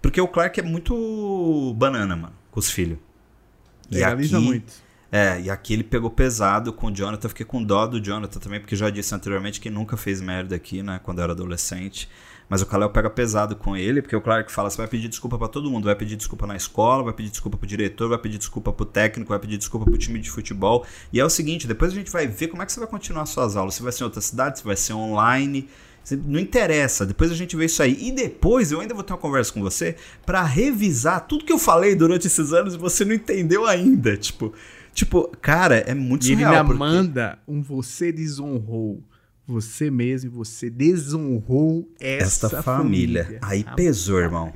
[0.00, 2.98] Porque o Clark é muito banana, mano, com os filhos.
[3.90, 4.83] E Legaliza aqui, muito.
[5.16, 7.28] É, e aqui ele pegou pesado com o Jonathan.
[7.28, 10.82] Fiquei com dó do Jonathan também, porque já disse anteriormente que nunca fez merda aqui,
[10.82, 10.98] né?
[11.04, 12.08] Quando era adolescente.
[12.48, 15.38] Mas o Kal-El pega pesado com ele, porque o Clark fala: você vai pedir desculpa
[15.38, 18.38] para todo mundo, vai pedir desculpa na escola, vai pedir desculpa pro diretor, vai pedir
[18.38, 20.84] desculpa pro técnico, vai pedir desculpa pro time de futebol.
[21.12, 23.24] E é o seguinte: depois a gente vai ver como é que você vai continuar
[23.26, 23.74] suas aulas.
[23.74, 25.68] Se vai ser em outra cidade, se vai ser online.
[26.26, 28.08] Não interessa, depois a gente vê isso aí.
[28.08, 29.94] E depois eu ainda vou ter uma conversa com você
[30.26, 34.16] para revisar tudo que eu falei durante esses anos e você não entendeu ainda.
[34.16, 34.52] Tipo,
[34.94, 36.52] tipo cara, é muito e surreal.
[36.52, 36.78] Ele ainda porque...
[36.78, 39.02] manda um você desonrou
[39.46, 43.24] você mesmo, você desonrou essa esta família.
[43.24, 43.40] família.
[43.42, 44.52] Aí pesou, irmão.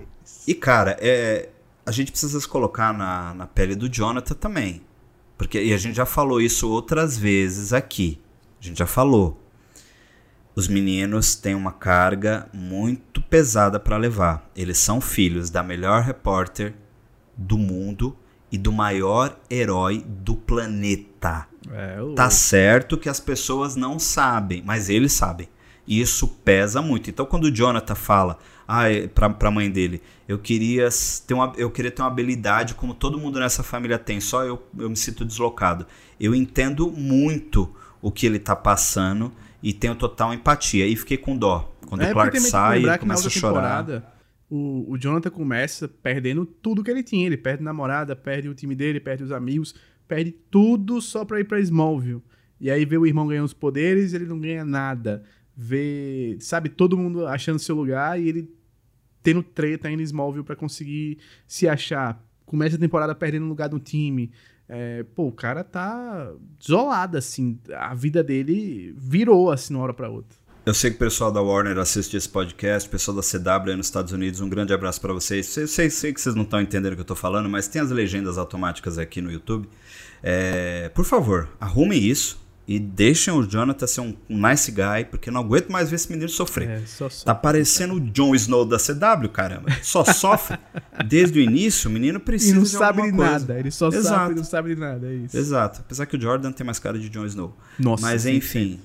[0.47, 1.51] E cara, é,
[1.84, 4.82] a gente precisa se colocar na, na pele do Jonathan também.
[5.36, 8.18] Porque e a gente já falou isso outras vezes aqui.
[8.61, 9.43] A gente já falou.
[10.55, 14.51] Os meninos têm uma carga muito pesada para levar.
[14.57, 16.74] Eles são filhos da melhor repórter
[17.36, 18.16] do mundo
[18.51, 21.46] e do maior herói do planeta.
[21.70, 22.14] É, o...
[22.14, 25.49] Tá certo que as pessoas não sabem, mas eles sabem.
[25.86, 27.09] E isso pesa muito.
[27.09, 28.84] Então, quando o Jonathan fala ah,
[29.14, 30.88] pra, pra mãe dele, eu queria,
[31.26, 34.62] ter uma, eu queria ter uma habilidade como todo mundo nessa família tem, só eu,
[34.78, 35.86] eu me sinto deslocado.
[36.20, 39.32] Eu entendo muito o que ele tá passando
[39.62, 40.86] e tenho total empatia.
[40.86, 41.72] E fiquei com dó.
[41.86, 44.18] Quando é, o Clark sai, ele começa a chorar.
[44.51, 47.26] O, o Jonathan começa perdendo tudo que ele tinha.
[47.26, 49.74] Ele perde a namorada, perde o time dele, perde os amigos
[50.09, 52.22] perde tudo só pra ir pra Smallville.
[52.59, 55.22] E aí vê o irmão ganhando os poderes e ele não ganha nada.
[55.55, 58.51] Vê, sabe, todo mundo achando seu lugar e ele
[59.22, 62.24] tendo treta em Smallville para conseguir se achar.
[62.46, 64.32] Começa a temporada perdendo lugar no time.
[64.68, 67.59] É, pô, o cara tá isolado, assim.
[67.74, 70.36] A vida dele virou, assim, de uma hora pra outra.
[70.69, 73.75] Eu sei que o pessoal da Warner assiste esse podcast, o pessoal da CW aí
[73.75, 75.57] nos Estados Unidos, um grande abraço para vocês.
[75.57, 77.81] Eu sei, sei, que vocês não estão entendendo o que eu tô falando, mas tem
[77.81, 79.66] as legendas automáticas aqui no YouTube.
[80.23, 85.41] É, por favor, arrumem isso e deixem o Jonathan ser um, nice guy, porque não
[85.41, 86.69] aguento mais ver esse menino sofrer.
[86.69, 89.71] É, só tá parecendo o Jon Snow da CW, caramba.
[89.83, 90.59] Só sofre.
[91.07, 92.53] Desde o início, o menino precisa.
[92.53, 93.59] E não de sabe de nada.
[93.59, 94.07] Ele só Exato.
[94.07, 95.07] sabe e não sabe de nada.
[95.07, 95.35] É isso.
[95.35, 95.81] Exato.
[95.81, 97.57] Apesar que o Jordan tem mais cara de Jon Snow.
[97.79, 98.79] Nossa, Mas enfim,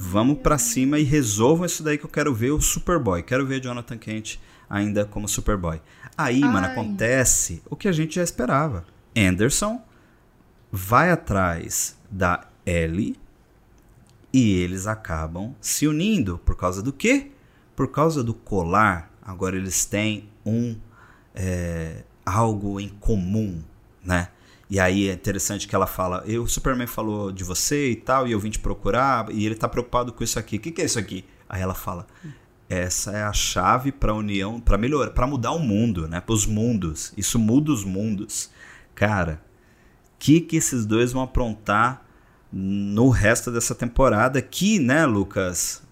[0.00, 3.20] vamos para cima e resolvam isso daí que eu quero ver o Superboy.
[3.24, 4.38] Quero ver Jonathan Kent
[4.70, 5.82] ainda como Superboy.
[6.16, 6.48] Aí, Ai.
[6.48, 8.84] mano, acontece o que a gente já esperava.
[9.16, 9.82] Anderson
[10.70, 13.16] vai atrás da Ellie
[14.32, 16.38] e eles acabam se unindo.
[16.38, 17.32] Por causa do quê?
[17.74, 19.10] Por causa do colar.
[19.20, 20.76] Agora eles têm um
[21.34, 23.60] é, algo em comum,
[24.04, 24.28] né?
[24.70, 28.28] E aí é interessante que ela fala, eu, o Superman falou de você e tal,
[28.28, 30.56] e eu vim te procurar, e ele tá preocupado com isso aqui.
[30.56, 31.24] O que, que é isso aqui?
[31.48, 32.06] Aí ela fala,
[32.68, 36.20] essa é a chave para união, para melhorar, para mudar o mundo, né?
[36.20, 37.14] Para os mundos.
[37.16, 38.50] Isso muda os mundos.
[38.94, 39.40] Cara,
[40.18, 42.04] que que esses dois vão aprontar
[42.52, 45.82] no resto dessa temporada que, né, Lucas,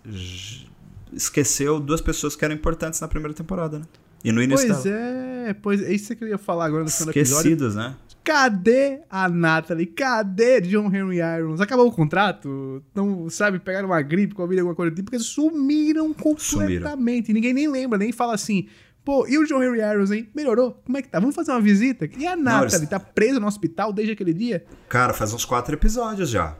[1.12, 3.84] esqueceu duas pessoas que eram importantes na primeira temporada, né?
[4.24, 4.96] E no início Pois dela.
[4.96, 7.94] é, pois é isso que eu ia falar agora no final Esquecidos, né?
[8.26, 9.86] Cadê a Natalie?
[9.86, 11.60] Cadê John Henry Irons?
[11.60, 12.82] Acabou o contrato?
[12.92, 17.26] Não, sabe, pegaram uma gripe, Covid, alguma coisa do tipo, porque sumiram completamente.
[17.26, 17.34] Sumiram.
[17.34, 18.66] Ninguém nem lembra, nem fala assim,
[19.04, 20.28] Pô, e o John Henry Irons, hein?
[20.34, 20.82] Melhorou?
[20.84, 21.20] Como é que tá?
[21.20, 22.10] Vamos fazer uma visita?
[22.18, 22.74] E a Natalie?
[22.74, 22.88] Eles...
[22.88, 24.66] Tá presa no hospital desde aquele dia?
[24.88, 26.56] Cara, faz uns quatro episódios já.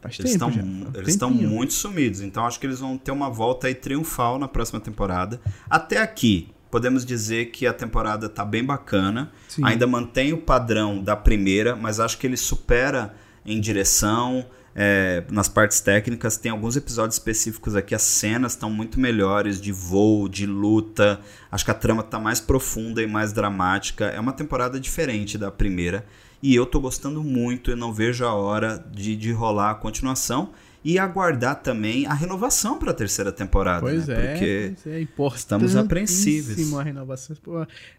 [0.00, 0.46] Faz eles tempo.
[0.94, 2.20] Eles estão muito sumidos.
[2.20, 5.40] Então acho que eles vão ter uma volta aí triunfal na próxima temporada.
[5.68, 9.32] Até aqui, podemos dizer que a temporada tá bem bacana.
[9.48, 9.62] Sim.
[9.64, 13.14] Ainda mantém o padrão da primeira, mas acho que ele supera
[13.44, 16.36] em direção, é, nas partes técnicas.
[16.36, 21.20] Tem alguns episódios específicos aqui, as cenas estão muito melhores de voo, de luta.
[21.50, 24.06] Acho que a trama está mais profunda e mais dramática.
[24.06, 26.06] É uma temporada diferente da primeira.
[26.42, 30.50] E eu tô gostando muito, eu não vejo a hora de, de rolar a continuação
[30.84, 33.80] e aguardar também a renovação para a terceira temporada.
[33.80, 34.14] Pois né?
[34.14, 34.74] é, porque
[35.16, 36.72] pois é estamos apreensivos.
[36.74, 37.36] A renovação.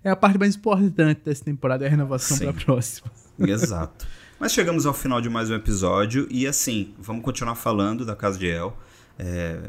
[0.04, 3.12] É a parte mais importante dessa temporada, é a renovação para a próxima.
[3.40, 4.08] Exato.
[4.40, 8.40] Mas chegamos ao final de mais um episódio e assim, vamos continuar falando da Casa
[8.40, 8.76] de El.
[9.20, 9.60] É,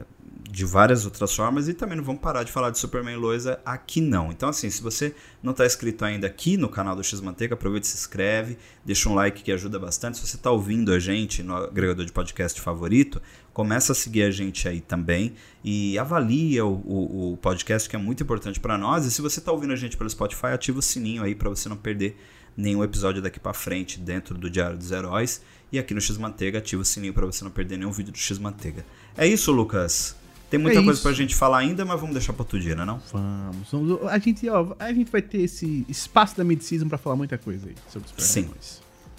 [0.50, 4.00] de várias outras formas e também não vamos parar de falar de Superman Loisa aqui
[4.00, 4.30] não.
[4.30, 7.86] Então assim, se você não está inscrito ainda aqui no canal do X Manteiga, aproveita
[7.86, 10.18] e se inscreve, deixa um like que ajuda bastante.
[10.18, 13.20] Se você está ouvindo a gente no agregador de podcast favorito,
[13.52, 15.34] começa a seguir a gente aí também
[15.64, 19.06] e avalia o, o, o podcast que é muito importante para nós.
[19.06, 21.68] E se você está ouvindo a gente pelo Spotify, ativa o sininho aí para você
[21.68, 22.16] não perder
[22.56, 25.42] nenhum episódio daqui para frente dentro do Diário dos Heróis.
[25.70, 28.18] E aqui no X Manteiga, ativa o sininho para você não perder nenhum vídeo do
[28.18, 28.84] X Manteiga.
[29.16, 30.21] É isso, Lucas.
[30.52, 31.02] Tem muita é coisa isso.
[31.02, 33.00] pra gente falar ainda, mas vamos deixar pra outro dia, né não?
[33.10, 34.06] Vamos, vamos.
[34.06, 37.68] A gente, ó, a gente vai ter esse espaço da mid-season pra falar muita coisa
[37.70, 38.50] aí sobre os Sim.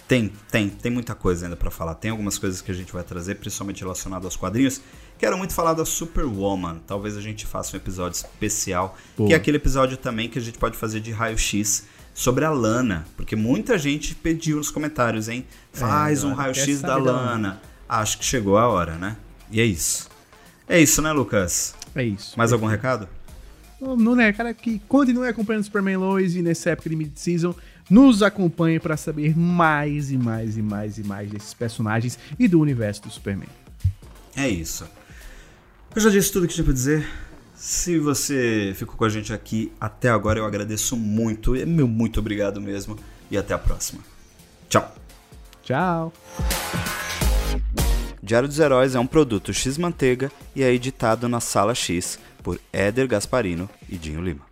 [0.08, 1.96] Tem, tem, tem muita coisa ainda para falar.
[1.96, 4.80] Tem algumas coisas que a gente vai trazer, principalmente relacionado aos quadrinhos.
[5.18, 6.78] Quero muito falar da Superwoman.
[6.86, 9.26] Talvez a gente faça um episódio especial, Pô.
[9.26, 13.08] que é aquele episódio também que a gente pode fazer de raio-x sobre a Lana,
[13.18, 15.48] porque muita gente pediu nos comentários, hein?
[15.72, 17.60] Faz é, um raio-x da Lana.
[17.90, 19.18] Acho que chegou a hora, né?
[19.50, 20.13] E é isso.
[20.68, 21.76] É isso, né, Lucas?
[21.96, 22.38] É isso.
[22.38, 23.08] Mais algum recado?
[23.80, 27.54] Não, né, cara, que continue acompanhando Superman Lois e nessa época de mid-season
[27.90, 32.60] nos acompanhe para saber mais e mais e mais e mais desses personagens e do
[32.62, 33.50] universo do Superman.
[34.36, 34.86] É isso.
[35.94, 37.08] Eu já disse tudo que tinha pra dizer.
[37.56, 41.56] Se você ficou com a gente aqui até agora, eu agradeço muito.
[41.56, 42.98] É meu muito obrigado mesmo.
[43.30, 44.02] E até a próxima.
[44.70, 44.96] Tchau.
[45.64, 46.14] Tchau.
[48.26, 53.06] Diário dos Heróis é um produto X-Manteiga e é editado na Sala X por Éder
[53.06, 54.46] Gasparino e Dinho Lima.